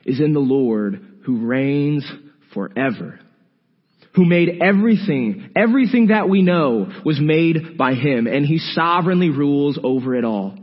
is 0.07 0.21
in 0.21 0.33
the 0.33 0.41
Lord 0.41 1.05
who 1.25 1.47
reigns 1.47 2.11
forever. 2.55 3.21
Who 4.15 4.25
made 4.25 4.63
everything, 4.63 5.51
everything 5.57 6.07
that 6.07 6.29
we 6.29 6.41
know 6.43 6.89
was 7.05 7.19
made 7.21 7.77
by 7.77 7.95
Him, 7.95 8.29
and 8.29 8.47
He 8.47 8.59
sovereignly 8.59 9.31
rules 9.31 9.79
over 9.83 10.15
it 10.15 10.25
all. 10.25 10.57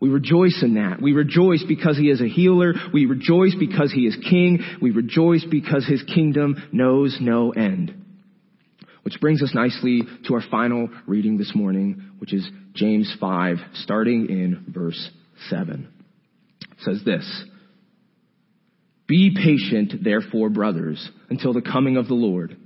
We 0.00 0.08
rejoice 0.08 0.58
in 0.62 0.74
that. 0.74 1.02
We 1.02 1.12
rejoice 1.12 1.62
because 1.68 1.98
he 1.98 2.08
is 2.08 2.22
a 2.22 2.28
healer. 2.28 2.72
We 2.92 3.04
rejoice 3.04 3.54
because 3.58 3.92
he 3.92 4.06
is 4.06 4.16
king. 4.28 4.60
We 4.80 4.90
rejoice 4.90 5.44
because 5.48 5.86
his 5.86 6.02
kingdom 6.02 6.56
knows 6.72 7.18
no 7.20 7.50
end. 7.50 7.94
Which 9.02 9.20
brings 9.20 9.42
us 9.42 9.54
nicely 9.54 10.02
to 10.26 10.34
our 10.34 10.42
final 10.50 10.88
reading 11.06 11.36
this 11.36 11.52
morning, 11.54 12.12
which 12.18 12.32
is 12.32 12.48
James 12.74 13.14
5, 13.20 13.58
starting 13.74 14.28
in 14.30 14.64
verse 14.68 15.10
7. 15.48 15.88
It 16.62 16.68
says 16.80 17.02
this, 17.04 17.44
Be 19.06 19.36
patient, 19.36 20.02
therefore, 20.02 20.48
brothers, 20.48 21.10
until 21.28 21.52
the 21.52 21.62
coming 21.62 21.98
of 21.98 22.08
the 22.08 22.14
Lord. 22.14 22.56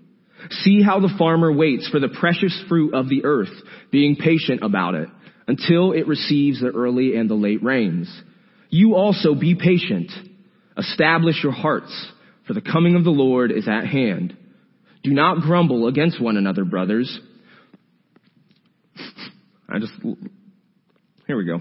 See 0.51 0.83
how 0.83 1.01
the 1.01 1.15
farmer 1.19 1.53
waits 1.53 1.89
for 1.89 1.99
the 1.99 2.15
precious 2.21 2.63
fruit 2.69 2.95
of 2.95 3.09
the 3.09 3.25
earth, 3.25 3.53
being 3.91 4.17
patient 4.17 4.63
about 4.63 4.95
it 4.95 5.09
until 5.47 5.93
it 5.93 6.07
receives 6.07 6.61
the 6.61 6.69
early 6.69 7.17
and 7.17 7.29
the 7.29 7.35
late 7.35 7.63
rains. 7.63 8.09
You 8.71 8.95
also 8.95 9.35
be 9.35 9.55
patient. 9.55 10.11
Establish 10.77 11.43
your 11.43 11.53
hearts, 11.53 11.93
for 12.47 12.55
the 12.55 12.61
coming 12.61 12.97
of 12.97 13.05
the 13.05 13.11
Lord 13.11 13.53
is 13.53 13.69
at 13.69 13.87
hand. 13.87 14.37
Do 15.03 15.13
not 15.13 15.43
grumble 15.43 15.87
against 15.87 16.21
one 16.21 16.37
another, 16.37 16.65
brothers. 16.65 17.21
I 19.69 19.79
just, 19.79 19.93
here 21.27 21.37
we 21.37 21.45
go. 21.45 21.61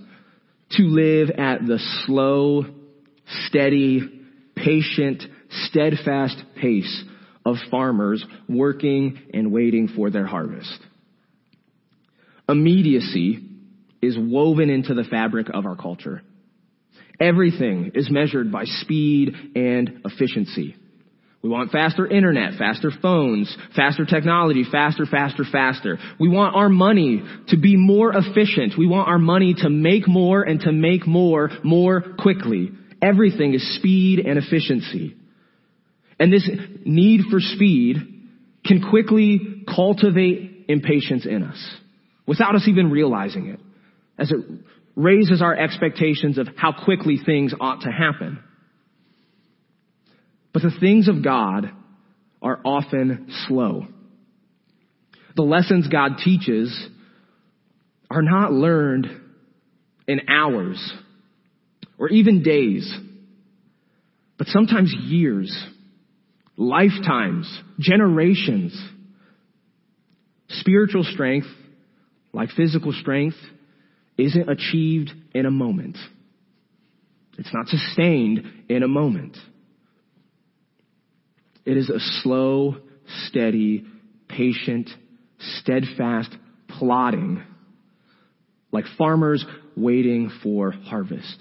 to 0.77 0.83
live 0.83 1.29
at 1.31 1.65
the 1.65 1.79
slow, 2.05 2.65
steady, 3.47 4.01
patient, 4.55 5.23
steadfast 5.67 6.37
pace 6.59 7.03
of 7.45 7.55
farmers 7.69 8.25
working 8.47 9.19
and 9.33 9.51
waiting 9.51 9.87
for 9.87 10.09
their 10.09 10.25
harvest. 10.25 10.79
Immediacy 12.47 13.47
is 14.01 14.17
woven 14.17 14.69
into 14.69 14.93
the 14.93 15.03
fabric 15.03 15.47
of 15.53 15.65
our 15.65 15.75
culture. 15.75 16.21
Everything 17.19 17.91
is 17.93 18.09
measured 18.09 18.51
by 18.51 18.65
speed 18.65 19.33
and 19.55 20.01
efficiency. 20.05 20.75
We 21.41 21.49
want 21.49 21.71
faster 21.71 22.05
internet, 22.05 22.59
faster 22.59 22.91
phones, 23.01 23.55
faster 23.75 24.05
technology, 24.05 24.63
faster, 24.71 25.07
faster, 25.07 25.43
faster. 25.51 25.97
We 26.19 26.29
want 26.29 26.55
our 26.55 26.69
money 26.69 27.23
to 27.47 27.57
be 27.57 27.77
more 27.77 28.13
efficient. 28.15 28.73
We 28.77 28.85
want 28.85 29.07
our 29.07 29.17
money 29.17 29.55
to 29.55 29.69
make 29.69 30.07
more 30.07 30.43
and 30.43 30.59
to 30.61 30.71
make 30.71 31.07
more, 31.07 31.49
more 31.63 32.01
quickly. 32.19 32.71
Everything 33.01 33.55
is 33.55 33.75
speed 33.77 34.19
and 34.19 34.37
efficiency. 34.37 35.15
And 36.19 36.31
this 36.31 36.47
need 36.85 37.21
for 37.31 37.39
speed 37.39 37.97
can 38.63 38.87
quickly 38.91 39.63
cultivate 39.67 40.65
impatience 40.67 41.25
in 41.25 41.41
us 41.41 41.57
without 42.27 42.55
us 42.55 42.67
even 42.67 42.91
realizing 42.91 43.47
it 43.47 43.59
as 44.19 44.31
it 44.31 44.37
raises 44.95 45.41
our 45.41 45.55
expectations 45.55 46.37
of 46.37 46.47
how 46.55 46.71
quickly 46.85 47.17
things 47.25 47.55
ought 47.59 47.81
to 47.81 47.91
happen. 47.91 48.43
But 50.53 50.63
the 50.63 50.71
things 50.79 51.07
of 51.07 51.23
God 51.23 51.71
are 52.41 52.59
often 52.65 53.27
slow. 53.47 53.87
The 55.35 55.43
lessons 55.43 55.87
God 55.87 56.17
teaches 56.23 56.87
are 58.09 58.21
not 58.21 58.51
learned 58.51 59.07
in 60.07 60.21
hours 60.27 60.93
or 61.97 62.09
even 62.09 62.43
days, 62.43 62.91
but 64.37 64.47
sometimes 64.47 64.93
years, 64.93 65.55
lifetimes, 66.57 67.47
generations. 67.79 68.77
Spiritual 70.49 71.03
strength, 71.03 71.47
like 72.33 72.49
physical 72.49 72.91
strength, 72.91 73.37
isn't 74.17 74.49
achieved 74.49 75.11
in 75.33 75.45
a 75.45 75.51
moment. 75.51 75.97
It's 77.37 77.53
not 77.53 77.67
sustained 77.67 78.65
in 78.67 78.83
a 78.83 78.87
moment. 78.87 79.37
It 81.65 81.77
is 81.77 81.89
a 81.89 81.99
slow, 82.21 82.77
steady, 83.27 83.85
patient, 84.27 84.89
steadfast 85.59 86.35
plodding, 86.67 87.43
like 88.71 88.85
farmers 88.97 89.45
waiting 89.75 90.31
for 90.43 90.71
harvest. 90.71 91.37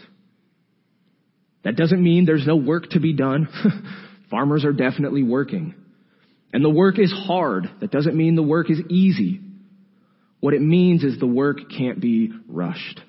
That 1.64 1.76
doesn't 1.76 2.02
mean 2.02 2.24
there's 2.24 2.46
no 2.46 2.56
work 2.56 2.90
to 2.90 3.00
be 3.00 3.12
done. 3.12 3.48
farmers 4.30 4.64
are 4.64 4.72
definitely 4.72 5.22
working. 5.22 5.74
And 6.52 6.64
the 6.64 6.70
work 6.70 6.98
is 6.98 7.12
hard. 7.12 7.70
That 7.80 7.90
doesn't 7.90 8.16
mean 8.16 8.34
the 8.34 8.42
work 8.42 8.70
is 8.70 8.80
easy. 8.88 9.40
What 10.40 10.54
it 10.54 10.62
means 10.62 11.04
is 11.04 11.18
the 11.18 11.26
work 11.26 11.58
can't 11.76 12.00
be 12.00 12.32
rushed. 12.48 13.00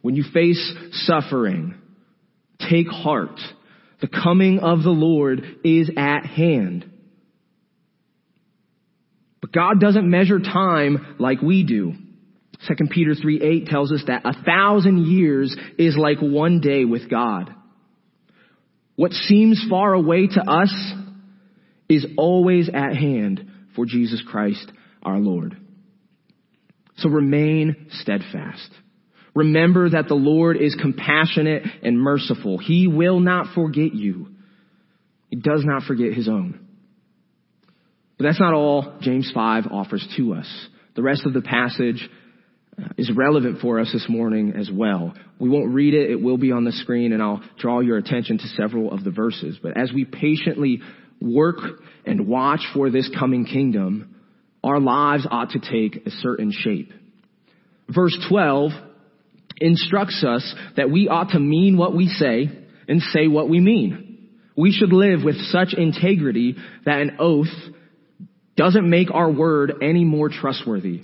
When 0.00 0.16
you 0.16 0.24
face 0.32 0.74
suffering, 0.92 1.74
take 2.68 2.88
heart 2.88 3.38
the 4.04 4.20
coming 4.22 4.58
of 4.58 4.82
the 4.82 4.90
Lord 4.90 5.42
is 5.64 5.90
at 5.96 6.26
hand. 6.26 6.84
But 9.40 9.50
God 9.50 9.80
doesn't 9.80 10.10
measure 10.10 10.40
time 10.40 11.16
like 11.18 11.40
we 11.40 11.64
do. 11.64 11.94
2 12.68 12.74
Peter 12.90 13.14
3 13.14 13.40
8 13.40 13.66
tells 13.66 13.92
us 13.92 14.02
that 14.06 14.26
a 14.26 14.34
thousand 14.44 15.06
years 15.06 15.56
is 15.78 15.96
like 15.96 16.18
one 16.20 16.60
day 16.60 16.84
with 16.84 17.08
God. 17.08 17.54
What 18.94 19.12
seems 19.12 19.64
far 19.70 19.94
away 19.94 20.26
to 20.26 20.40
us 20.50 20.92
is 21.88 22.04
always 22.18 22.68
at 22.68 22.94
hand 22.94 23.50
for 23.74 23.86
Jesus 23.86 24.22
Christ 24.30 24.70
our 25.02 25.18
Lord. 25.18 25.56
So 26.98 27.08
remain 27.08 27.86
steadfast. 28.02 28.70
Remember 29.34 29.90
that 29.90 30.06
the 30.08 30.14
Lord 30.14 30.56
is 30.56 30.76
compassionate 30.80 31.64
and 31.82 31.98
merciful. 31.98 32.58
He 32.58 32.86
will 32.86 33.18
not 33.18 33.54
forget 33.54 33.92
you. 33.94 34.28
He 35.28 35.36
does 35.36 35.64
not 35.64 35.82
forget 35.82 36.12
his 36.12 36.28
own. 36.28 36.64
But 38.16 38.24
that's 38.24 38.38
not 38.38 38.54
all 38.54 38.98
James 39.00 39.30
5 39.34 39.64
offers 39.70 40.06
to 40.16 40.34
us. 40.34 40.68
The 40.94 41.02
rest 41.02 41.26
of 41.26 41.32
the 41.32 41.42
passage 41.42 42.08
uh, 42.80 42.90
is 42.96 43.10
relevant 43.14 43.60
for 43.60 43.80
us 43.80 43.90
this 43.92 44.06
morning 44.08 44.52
as 44.56 44.70
well. 44.72 45.14
We 45.40 45.48
won't 45.48 45.74
read 45.74 45.94
it. 45.94 46.10
It 46.10 46.22
will 46.22 46.38
be 46.38 46.52
on 46.52 46.64
the 46.64 46.70
screen 46.70 47.12
and 47.12 47.20
I'll 47.20 47.42
draw 47.58 47.80
your 47.80 47.96
attention 47.96 48.38
to 48.38 48.46
several 48.56 48.92
of 48.92 49.02
the 49.02 49.10
verses. 49.10 49.58
But 49.60 49.76
as 49.76 49.92
we 49.92 50.04
patiently 50.04 50.80
work 51.20 51.56
and 52.06 52.28
watch 52.28 52.60
for 52.72 52.90
this 52.90 53.10
coming 53.18 53.44
kingdom, 53.44 54.14
our 54.62 54.78
lives 54.78 55.26
ought 55.28 55.50
to 55.50 55.58
take 55.58 56.06
a 56.06 56.10
certain 56.10 56.52
shape. 56.52 56.92
Verse 57.92 58.16
12 58.28 58.70
instructs 59.58 60.24
us 60.24 60.54
that 60.76 60.90
we 60.90 61.08
ought 61.08 61.30
to 61.30 61.38
mean 61.38 61.76
what 61.76 61.94
we 61.94 62.08
say 62.08 62.50
and 62.88 63.00
say 63.00 63.28
what 63.28 63.48
we 63.48 63.60
mean. 63.60 64.30
We 64.56 64.72
should 64.72 64.92
live 64.92 65.24
with 65.24 65.36
such 65.46 65.74
integrity 65.76 66.56
that 66.84 67.00
an 67.00 67.16
oath 67.18 67.48
doesn't 68.56 68.88
make 68.88 69.10
our 69.12 69.30
word 69.30 69.74
any 69.82 70.04
more 70.04 70.28
trustworthy. 70.28 71.02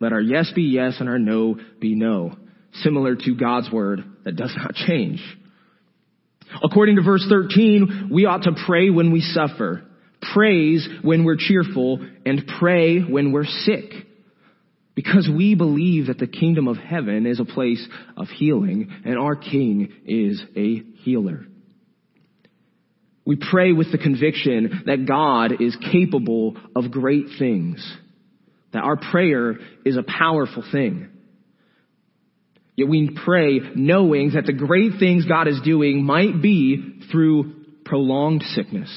Let 0.00 0.12
our 0.12 0.20
yes 0.20 0.50
be 0.54 0.62
yes 0.62 0.96
and 0.98 1.08
our 1.08 1.18
no 1.18 1.56
be 1.80 1.94
no. 1.94 2.36
Similar 2.82 3.14
to 3.14 3.34
God's 3.36 3.70
word 3.70 4.00
that 4.24 4.34
does 4.34 4.52
not 4.56 4.74
change. 4.74 5.22
According 6.62 6.96
to 6.96 7.02
verse 7.02 7.24
13, 7.28 8.10
we 8.12 8.26
ought 8.26 8.42
to 8.42 8.52
pray 8.66 8.90
when 8.90 9.12
we 9.12 9.20
suffer, 9.20 9.84
praise 10.34 10.86
when 11.02 11.24
we're 11.24 11.36
cheerful, 11.38 12.04
and 12.26 12.50
pray 12.58 13.00
when 13.00 13.32
we're 13.32 13.46
sick. 13.46 13.92
Because 14.94 15.28
we 15.28 15.54
believe 15.54 16.06
that 16.06 16.18
the 16.18 16.26
kingdom 16.26 16.68
of 16.68 16.76
heaven 16.76 17.26
is 17.26 17.40
a 17.40 17.44
place 17.44 17.84
of 18.16 18.28
healing 18.28 18.90
and 19.04 19.18
our 19.18 19.34
king 19.34 19.92
is 20.06 20.42
a 20.56 20.82
healer. 21.02 21.46
We 23.26 23.36
pray 23.36 23.72
with 23.72 23.90
the 23.90 23.98
conviction 23.98 24.82
that 24.86 25.06
God 25.06 25.60
is 25.60 25.76
capable 25.92 26.56
of 26.76 26.90
great 26.90 27.26
things, 27.38 27.84
that 28.72 28.84
our 28.84 28.96
prayer 28.96 29.54
is 29.84 29.96
a 29.96 30.02
powerful 30.02 30.62
thing. 30.70 31.08
Yet 32.76 32.88
we 32.88 33.16
pray 33.24 33.60
knowing 33.74 34.32
that 34.34 34.46
the 34.46 34.52
great 34.52 34.98
things 34.98 35.24
God 35.26 35.48
is 35.48 35.60
doing 35.64 36.04
might 36.04 36.42
be 36.42 37.00
through 37.10 37.64
prolonged 37.84 38.42
sickness, 38.42 38.90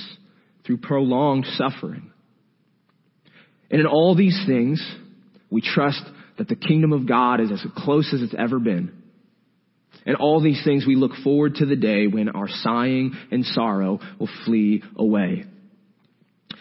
through 0.66 0.78
prolonged 0.78 1.46
suffering. 1.54 2.12
And 3.70 3.80
in 3.80 3.88
all 3.88 4.16
these 4.16 4.42
things, 4.48 4.84
we 5.50 5.62
trust 5.62 6.02
that 6.38 6.48
the 6.48 6.56
kingdom 6.56 6.94
of 6.94 7.08
God 7.08 7.40
is 7.40 7.52
as 7.52 7.66
close 7.76 8.14
as 8.14 8.22
it's 8.22 8.36
ever 8.38 8.60
been. 8.60 8.92
And 10.06 10.16
all 10.16 10.42
these 10.42 10.64
things 10.64 10.86
we 10.86 10.96
look 10.96 11.14
forward 11.24 11.56
to 11.56 11.66
the 11.66 11.76
day 11.76 12.08
when 12.08 12.30
our 12.30 12.48
sighing 12.48 13.14
and 13.32 13.46
sorrow 13.46 14.00
will 14.20 14.30
flee 14.46 14.84
away. 14.96 15.46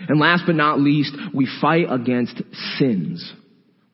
And 0.09 0.19
last 0.21 0.45
but 0.47 0.57
not 0.57 0.81
least, 0.81 1.15
we 1.33 1.49
fight 1.61 1.87
against 1.91 2.43
sins. 2.79 3.33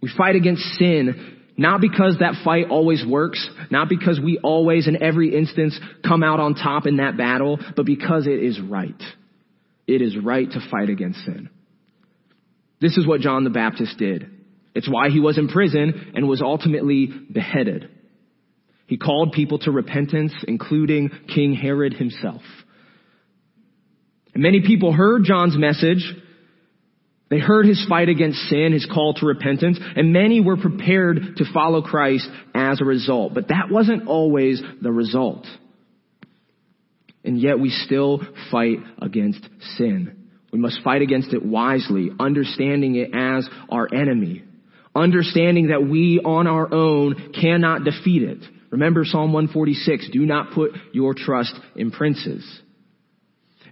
We 0.01 0.11
fight 0.17 0.37
against 0.37 0.63
sin 0.79 1.39
not 1.57 1.81
because 1.81 2.17
that 2.21 2.43
fight 2.45 2.67
always 2.71 3.05
works, 3.07 3.47
not 3.71 3.89
because 3.89 4.19
we 4.19 4.39
always 4.39 4.89
in 4.89 5.03
every 5.03 5.37
instance 5.37 5.79
come 6.07 6.23
out 6.23 6.41
on 6.41 6.55
top 6.55 6.87
in 6.87 6.97
that 6.97 7.17
battle, 7.17 7.59
but 7.77 7.85
because 7.85 8.27
it 8.27 8.43
is 8.43 8.61
right. 8.61 9.01
It 9.87 10.01
is 10.01 10.17
right 10.17 10.51
to 10.51 10.61
fight 10.71 10.89
against 10.89 11.25
sin. 11.25 11.51
This 12.81 12.97
is 12.97 13.07
what 13.07 13.21
John 13.21 13.45
the 13.45 13.51
Baptist 13.51 13.99
did. 13.99 14.31
It's 14.75 14.89
why 14.89 15.11
he 15.11 15.21
was 15.21 15.39
in 15.39 15.49
prison 15.49 16.13
and 16.15 16.29
was 16.29 16.41
ultimately 16.41 17.07
beheaded. 17.07 17.91
He 18.87 18.97
called 18.97 19.33
people 19.33 19.59
to 19.61 19.71
repentance, 19.71 20.33
including 20.47 21.11
King 21.35 21.55
Herod 21.55 21.95
himself. 21.95 22.43
And 24.35 24.43
many 24.43 24.63
people 24.67 24.93
heard 24.93 25.25
John's 25.25 25.57
message 25.57 26.05
They 27.33 27.39
heard 27.39 27.65
his 27.65 27.83
fight 27.89 28.11
against 28.11 28.37
sin, 28.51 28.73
his 28.75 28.85
call 28.85 29.15
to 29.15 29.25
repentance, 29.25 29.79
and 29.97 30.13
many 30.13 30.43
were 30.43 30.59
prepared 30.59 31.37
to 31.39 31.51
follow 31.55 31.81
Christ 31.81 32.29
as 32.55 32.79
a 32.79 32.85
result. 32.85 33.33
But 33.33 33.49
that 33.49 33.71
wasn't 33.71 34.07
always 34.07 34.63
the 34.83 34.93
result. 34.93 35.47
And 37.25 37.41
yet 37.41 37.59
we 37.59 37.71
still 37.71 38.21
fight 38.51 38.81
against 39.01 39.49
sin. 39.79 40.29
We 40.53 40.59
must 40.59 40.83
fight 40.85 41.01
against 41.01 41.33
it 41.33 41.43
wisely, 41.43 42.11
understanding 42.21 42.97
it 42.97 43.15
as 43.15 43.49
our 43.71 43.89
enemy. 43.95 44.45
Understanding 44.95 45.69
that 45.69 45.87
we 45.87 46.21
on 46.23 46.47
our 46.47 46.73
own 46.73 47.33
cannot 47.33 47.85
defeat 47.85 48.23
it. 48.23 48.39
Remember 48.71 49.05
Psalm 49.05 49.33
146, 49.33 50.11
do 50.13 50.27
not 50.27 50.53
put 50.53 50.73
your 50.93 51.15
trust 51.15 51.55
in 51.77 51.91
princes. 51.91 52.45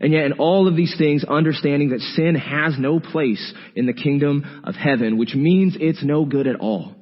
And 0.01 0.13
yet 0.15 0.25
in 0.25 0.33
all 0.35 0.67
of 0.67 0.77
these 0.77 0.95
things, 0.97 1.25
understanding 1.25 1.91
that 1.91 2.01
sin 2.01 2.35
has 2.35 2.79
no 2.79 3.01
place 3.01 3.53
in 3.77 3.85
the 3.85 3.93
kingdom 3.93 4.63
of 4.65 4.75
heaven, 4.75 5.19
which 5.19 5.35
means 5.35 5.77
it's 5.79 6.03
no 6.03 6.25
good 6.25 6.47
at 6.47 6.57
all. 6.57 6.95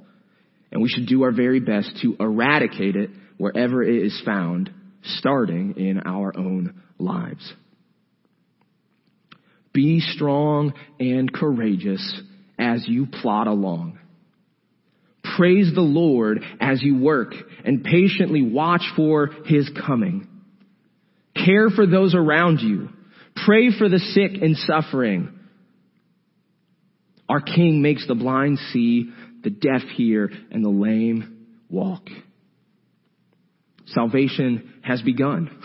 And 0.72 0.82
we 0.82 0.88
should 0.88 1.06
do 1.06 1.22
our 1.22 1.32
very 1.32 1.60
best 1.60 1.98
to 2.02 2.16
eradicate 2.18 2.96
it 2.96 3.10
wherever 3.36 3.82
it 3.82 4.02
is 4.04 4.20
found, 4.24 4.70
starting 5.02 5.74
in 5.76 6.02
our 6.04 6.36
own 6.36 6.82
lives. 6.98 7.52
Be 9.72 10.00
strong 10.00 10.74
and 10.98 11.32
courageous 11.32 12.20
as 12.58 12.86
you 12.88 13.06
plod 13.06 13.46
along. 13.46 13.97
Praise 15.38 15.70
the 15.72 15.80
Lord 15.80 16.42
as 16.60 16.82
you 16.82 16.98
work 16.98 17.32
and 17.64 17.84
patiently 17.84 18.42
watch 18.42 18.82
for 18.96 19.28
His 19.44 19.70
coming. 19.86 20.26
Care 21.34 21.70
for 21.70 21.86
those 21.86 22.12
around 22.12 22.58
you. 22.58 22.88
Pray 23.46 23.70
for 23.70 23.88
the 23.88 24.00
sick 24.00 24.42
and 24.42 24.56
suffering. 24.56 25.38
Our 27.28 27.40
King 27.40 27.82
makes 27.82 28.04
the 28.08 28.16
blind 28.16 28.58
see, 28.72 29.12
the 29.44 29.50
deaf 29.50 29.82
hear, 29.94 30.28
and 30.50 30.64
the 30.64 30.70
lame 30.70 31.46
walk. 31.70 32.08
Salvation 33.86 34.74
has 34.82 35.00
begun. 35.02 35.56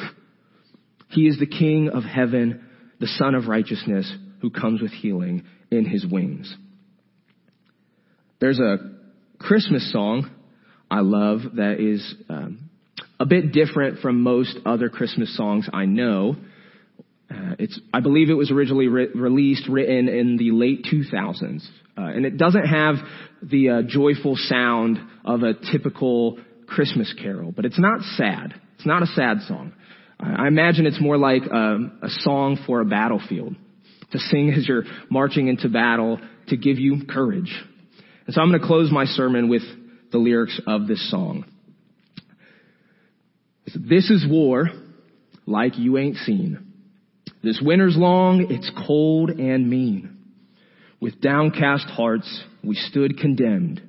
He 1.09 1.25
is 1.25 1.39
the 1.39 1.47
King 1.47 1.89
of 1.89 2.03
heaven, 2.03 2.63
the 2.99 3.07
Sun 3.07 3.33
of 3.33 3.47
righteousness, 3.47 4.13
who 4.41 4.51
comes 4.51 4.81
with 4.81 4.91
healing 4.91 5.45
in 5.71 5.85
his 5.85 6.05
wings. 6.05 6.55
There's 8.39 8.59
a 8.59 8.92
Christmas 9.43 9.91
song 9.91 10.29
I 10.93 10.99
love 10.99 11.39
that 11.55 11.79
is 11.79 12.13
um, 12.29 12.69
a 13.19 13.25
bit 13.25 13.51
different 13.51 13.99
from 13.99 14.21
most 14.21 14.59
other 14.63 14.89
Christmas 14.89 15.35
songs 15.35 15.67
I 15.73 15.85
know. 15.85 16.35
Uh, 17.31 17.55
it's, 17.57 17.79
I 17.91 17.99
believe 17.99 18.29
it 18.29 18.35
was 18.35 18.51
originally 18.51 18.87
re- 18.87 19.09
released, 19.15 19.67
written 19.67 20.07
in 20.07 20.37
the 20.37 20.51
late 20.51 20.85
2000s. 20.85 21.65
Uh, 21.97 22.01
and 22.01 22.27
it 22.27 22.37
doesn't 22.37 22.65
have 22.67 22.95
the 23.41 23.69
uh, 23.69 23.81
joyful 23.87 24.35
sound 24.35 24.99
of 25.25 25.41
a 25.41 25.55
typical 25.71 26.37
Christmas 26.67 27.11
carol, 27.19 27.51
but 27.51 27.65
it's 27.65 27.79
not 27.79 28.01
sad. 28.01 28.53
It's 28.75 28.85
not 28.85 29.01
a 29.01 29.07
sad 29.07 29.41
song. 29.47 29.73
I 30.19 30.47
imagine 30.47 30.85
it's 30.85 31.01
more 31.01 31.17
like 31.17 31.41
um, 31.51 31.97
a 32.03 32.09
song 32.09 32.59
for 32.67 32.81
a 32.81 32.85
battlefield, 32.85 33.55
to 34.11 34.19
sing 34.19 34.51
as 34.55 34.67
you're 34.67 34.83
marching 35.09 35.47
into 35.47 35.69
battle, 35.69 36.19
to 36.49 36.55
give 36.55 36.77
you 36.77 37.01
courage. 37.09 37.51
And 38.25 38.33
so 38.33 38.41
I'm 38.41 38.49
going 38.49 38.61
to 38.61 38.67
close 38.67 38.91
my 38.91 39.05
sermon 39.05 39.49
with 39.49 39.63
the 40.11 40.17
lyrics 40.17 40.59
of 40.65 40.87
this 40.87 41.09
song. 41.09 41.45
This 43.75 44.09
is 44.09 44.25
war 44.29 44.69
like 45.45 45.77
you 45.77 45.97
ain't 45.97 46.17
seen. 46.17 46.73
This 47.43 47.61
winter's 47.61 47.97
long, 47.97 48.47
it's 48.49 48.71
cold 48.87 49.31
and 49.31 49.69
mean. 49.69 50.17
With 51.01 51.19
downcast 51.19 51.87
hearts, 51.87 52.43
we 52.63 52.75
stood 52.75 53.17
condemned. 53.17 53.81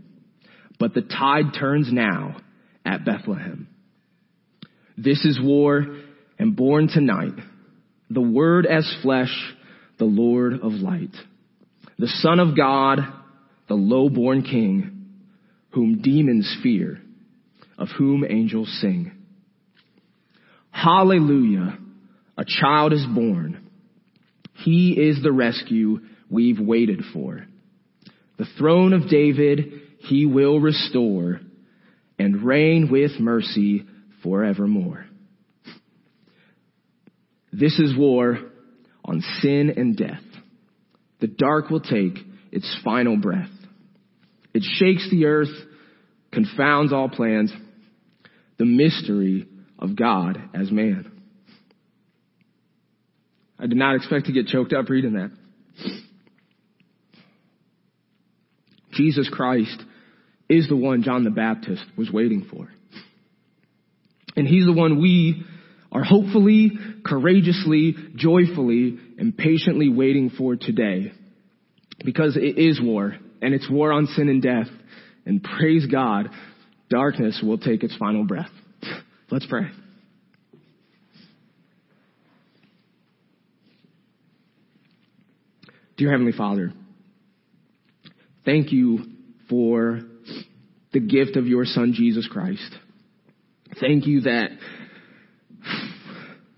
But 0.80 0.94
the 0.94 1.02
tide 1.02 1.54
turns 1.58 1.92
now 1.92 2.38
at 2.84 3.04
Bethlehem. 3.04 3.68
This 4.96 5.24
is 5.24 5.38
war, 5.40 5.98
and 6.38 6.56
born 6.56 6.88
tonight, 6.88 7.34
the 8.10 8.20
Word 8.20 8.66
as 8.66 8.92
flesh, 9.02 9.32
the 9.98 10.04
Lord 10.04 10.54
of 10.54 10.72
light, 10.72 11.14
the 11.98 12.08
Son 12.08 12.40
of 12.40 12.56
God, 12.56 12.98
the 13.68 13.74
low-born 13.74 14.42
King, 14.42 15.06
whom 15.70 16.02
demons 16.02 16.56
fear, 16.62 17.00
of 17.78 17.88
whom 17.96 18.24
angels 18.28 18.68
sing. 18.80 19.12
Hallelujah! 20.70 21.78
A 22.36 22.44
child 22.44 22.92
is 22.92 23.06
born. 23.14 23.70
He 24.54 24.92
is 24.92 25.22
the 25.22 25.32
rescue 25.32 26.00
we've 26.30 26.60
waited 26.60 27.02
for. 27.12 27.46
The 28.38 28.46
throne 28.58 28.92
of 28.92 29.08
David 29.08 29.82
he 30.00 30.26
will 30.26 30.60
restore 30.60 31.40
and 32.18 32.42
reign 32.42 32.88
with 32.90 33.12
mercy 33.18 33.84
forevermore. 34.22 35.06
This 37.52 37.78
is 37.78 37.96
war 37.96 38.38
on 39.04 39.22
sin 39.40 39.72
and 39.76 39.96
death. 39.96 40.22
The 41.20 41.28
dark 41.28 41.70
will 41.70 41.80
take 41.80 42.18
its 42.50 42.78
final 42.84 43.16
breath. 43.16 43.50
It 44.54 44.62
shakes 44.62 45.08
the 45.10 45.26
earth, 45.26 45.48
confounds 46.32 46.92
all 46.92 47.08
plans, 47.08 47.52
the 48.58 48.64
mystery 48.64 49.48
of 49.78 49.96
God 49.96 50.38
as 50.54 50.70
man. 50.70 51.10
I 53.58 53.66
did 53.66 53.76
not 53.76 53.96
expect 53.96 54.26
to 54.26 54.32
get 54.32 54.46
choked 54.46 54.72
up 54.72 54.88
reading 54.88 55.14
that. 55.14 55.30
Jesus 58.92 59.28
Christ 59.30 59.82
is 60.48 60.68
the 60.68 60.76
one 60.76 61.02
John 61.02 61.24
the 61.24 61.30
Baptist 61.30 61.82
was 61.96 62.10
waiting 62.10 62.46
for. 62.50 62.68
And 64.36 64.46
he's 64.46 64.66
the 64.66 64.72
one 64.72 65.00
we 65.00 65.44
are 65.90 66.02
hopefully, 66.02 66.72
courageously, 67.04 67.94
joyfully, 68.16 68.98
and 69.18 69.36
patiently 69.36 69.88
waiting 69.88 70.30
for 70.30 70.56
today. 70.56 71.12
Because 72.04 72.36
it 72.36 72.58
is 72.58 72.80
war, 72.82 73.14
and 73.44 73.52
it's 73.54 73.70
war 73.70 73.92
on 73.92 74.06
sin 74.06 74.28
and 74.30 74.42
death. 74.42 74.68
And 75.26 75.42
praise 75.42 75.86
God, 75.86 76.30
darkness 76.88 77.40
will 77.44 77.58
take 77.58 77.82
its 77.82 77.94
final 77.96 78.24
breath. 78.24 78.50
Let's 79.30 79.46
pray. 79.46 79.66
Dear 85.96 86.10
Heavenly 86.10 86.32
Father, 86.32 86.72
thank 88.44 88.72
you 88.72 89.00
for 89.48 90.00
the 90.92 91.00
gift 91.00 91.36
of 91.36 91.46
your 91.46 91.66
Son, 91.66 91.92
Jesus 91.94 92.26
Christ. 92.26 92.74
Thank 93.78 94.06
you 94.06 94.22
that 94.22 94.48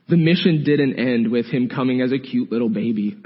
the 0.09 0.17
mission 0.17 0.63
didn't 0.65 0.99
end 0.99 1.31
with 1.31 1.47
him 1.47 1.69
coming 1.69 2.01
as 2.01 2.13
a 2.13 2.19
cute 2.19 2.53
little 2.53 2.69
baby. 2.69 3.17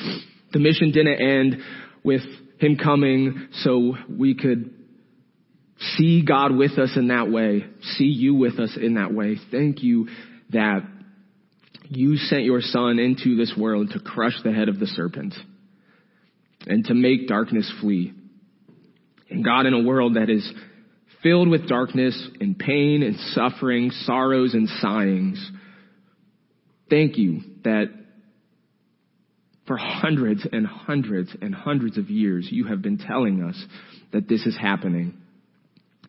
the 0.52 0.58
mission 0.58 0.90
didn't 0.90 1.20
end 1.20 1.56
with 2.02 2.22
him 2.60 2.76
coming 2.76 3.48
so 3.62 3.94
we 4.08 4.34
could 4.34 4.74
see 5.96 6.22
God 6.22 6.54
with 6.54 6.78
us 6.78 6.92
in 6.94 7.08
that 7.08 7.30
way, 7.30 7.64
see 7.96 8.04
you 8.04 8.34
with 8.34 8.60
us 8.60 8.76
in 8.80 8.94
that 8.94 9.12
way. 9.12 9.36
Thank 9.50 9.82
you 9.82 10.08
that 10.50 10.80
you 11.88 12.16
sent 12.16 12.44
your 12.44 12.60
son 12.60 12.98
into 12.98 13.34
this 13.36 13.52
world 13.56 13.90
to 13.92 13.98
crush 13.98 14.34
the 14.44 14.52
head 14.52 14.68
of 14.68 14.78
the 14.78 14.86
serpent 14.86 15.34
and 16.66 16.84
to 16.84 16.94
make 16.94 17.26
darkness 17.26 17.70
flee. 17.80 18.12
And 19.30 19.42
God, 19.42 19.64
in 19.64 19.72
a 19.72 19.82
world 19.82 20.16
that 20.16 20.28
is 20.28 20.52
filled 21.22 21.48
with 21.48 21.66
darkness 21.66 22.28
and 22.40 22.58
pain 22.58 23.02
and 23.02 23.16
suffering, 23.32 23.90
sorrows 23.90 24.52
and 24.52 24.68
sighings, 24.80 25.50
thank 26.90 27.16
you 27.16 27.40
that 27.64 27.86
for 29.70 29.76
hundreds 29.76 30.44
and 30.50 30.66
hundreds 30.66 31.30
and 31.40 31.54
hundreds 31.54 31.96
of 31.96 32.10
years 32.10 32.48
you 32.50 32.66
have 32.66 32.82
been 32.82 32.98
telling 32.98 33.40
us 33.40 33.54
that 34.12 34.28
this 34.28 34.44
is 34.44 34.58
happening. 34.60 35.16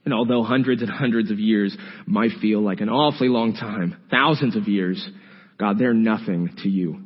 And 0.03 0.15
although 0.15 0.41
hundreds 0.41 0.81
and 0.81 0.89
hundreds 0.89 1.29
of 1.29 1.37
years 1.37 1.77
might 2.07 2.31
feel 2.41 2.59
like 2.59 2.81
an 2.81 2.89
awfully 2.89 3.29
long 3.29 3.53
time, 3.53 3.97
thousands 4.09 4.55
of 4.55 4.67
years, 4.67 5.07
God, 5.59 5.77
they're 5.77 5.93
nothing 5.93 6.49
to 6.63 6.69
you. 6.69 7.03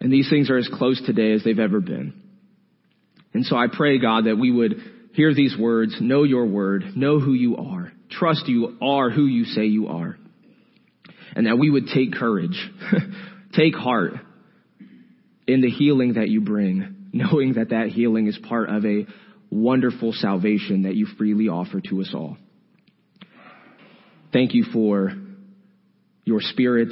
And 0.00 0.12
these 0.12 0.28
things 0.28 0.50
are 0.50 0.58
as 0.58 0.68
close 0.74 1.00
today 1.06 1.32
as 1.32 1.44
they've 1.44 1.56
ever 1.56 1.78
been. 1.78 2.20
And 3.32 3.44
so 3.44 3.54
I 3.54 3.66
pray, 3.72 4.00
God, 4.00 4.24
that 4.24 4.34
we 4.34 4.50
would 4.50 4.74
hear 5.12 5.34
these 5.34 5.56
words, 5.56 5.98
know 6.00 6.24
your 6.24 6.46
word, 6.46 6.96
know 6.96 7.20
who 7.20 7.32
you 7.32 7.58
are, 7.58 7.92
trust 8.10 8.48
you 8.48 8.76
are 8.82 9.08
who 9.08 9.26
you 9.26 9.44
say 9.44 9.66
you 9.66 9.86
are. 9.86 10.18
And 11.36 11.46
that 11.46 11.58
we 11.58 11.70
would 11.70 11.86
take 11.94 12.12
courage, 12.12 12.58
take 13.52 13.76
heart 13.76 14.14
in 15.46 15.60
the 15.60 15.70
healing 15.70 16.14
that 16.14 16.28
you 16.28 16.40
bring, 16.40 17.08
knowing 17.12 17.54
that 17.54 17.70
that 17.70 17.88
healing 17.88 18.26
is 18.26 18.38
part 18.48 18.68
of 18.68 18.84
a 18.84 19.06
wonderful 19.50 20.12
salvation 20.12 20.82
that 20.82 20.94
you 20.94 21.06
freely 21.18 21.48
offer 21.48 21.80
to 21.80 22.00
us 22.00 22.10
all. 22.14 22.36
Thank 24.32 24.54
you 24.54 24.64
for 24.72 25.12
your 26.24 26.40
spirit 26.40 26.88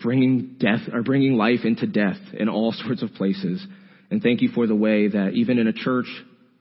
bringing 0.00 0.56
death 0.58 0.88
or 0.92 1.02
bringing 1.02 1.34
life 1.34 1.60
into 1.64 1.86
death 1.86 2.18
in 2.32 2.48
all 2.48 2.72
sorts 2.86 3.02
of 3.02 3.12
places. 3.14 3.64
And 4.10 4.22
thank 4.22 4.40
you 4.40 4.48
for 4.54 4.66
the 4.66 4.74
way 4.74 5.08
that 5.08 5.32
even 5.34 5.58
in 5.58 5.66
a 5.66 5.72
church, 5.72 6.06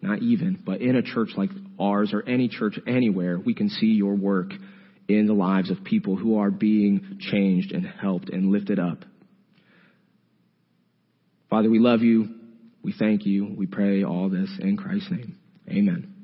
not 0.02 0.22
even, 0.22 0.62
but 0.66 0.82
in 0.82 0.96
a 0.96 1.02
church 1.02 1.30
like 1.38 1.50
ours 1.80 2.12
or 2.14 2.28
any 2.28 2.50
church 2.50 2.78
anywhere, 2.86 3.40
we 3.40 3.54
can 3.54 3.70
see 3.70 3.88
your 3.88 4.16
work 4.16 4.52
in 5.08 5.28
the 5.28 5.34
lives 5.34 5.72
of 5.72 5.84
people 5.84 6.18
who 6.18 6.40
are 6.40 6.52
being 6.52 7.20
changed 7.20 7.72
and 7.72 7.86
helped 7.86 8.30
and 8.30 8.52
lifted 8.52 8.80
up. 8.80 9.06
Father, 11.50 11.70
we 11.70 11.80
love 11.80 12.02
you. 12.02 12.30
We 12.84 12.94
thank 12.94 13.26
you. 13.26 13.54
We 13.58 13.66
pray 13.66 14.04
all 14.04 14.30
this 14.30 14.50
in 14.60 14.78
Christ's 14.78 15.12
name. 15.12 15.38
Amen. 15.70 16.17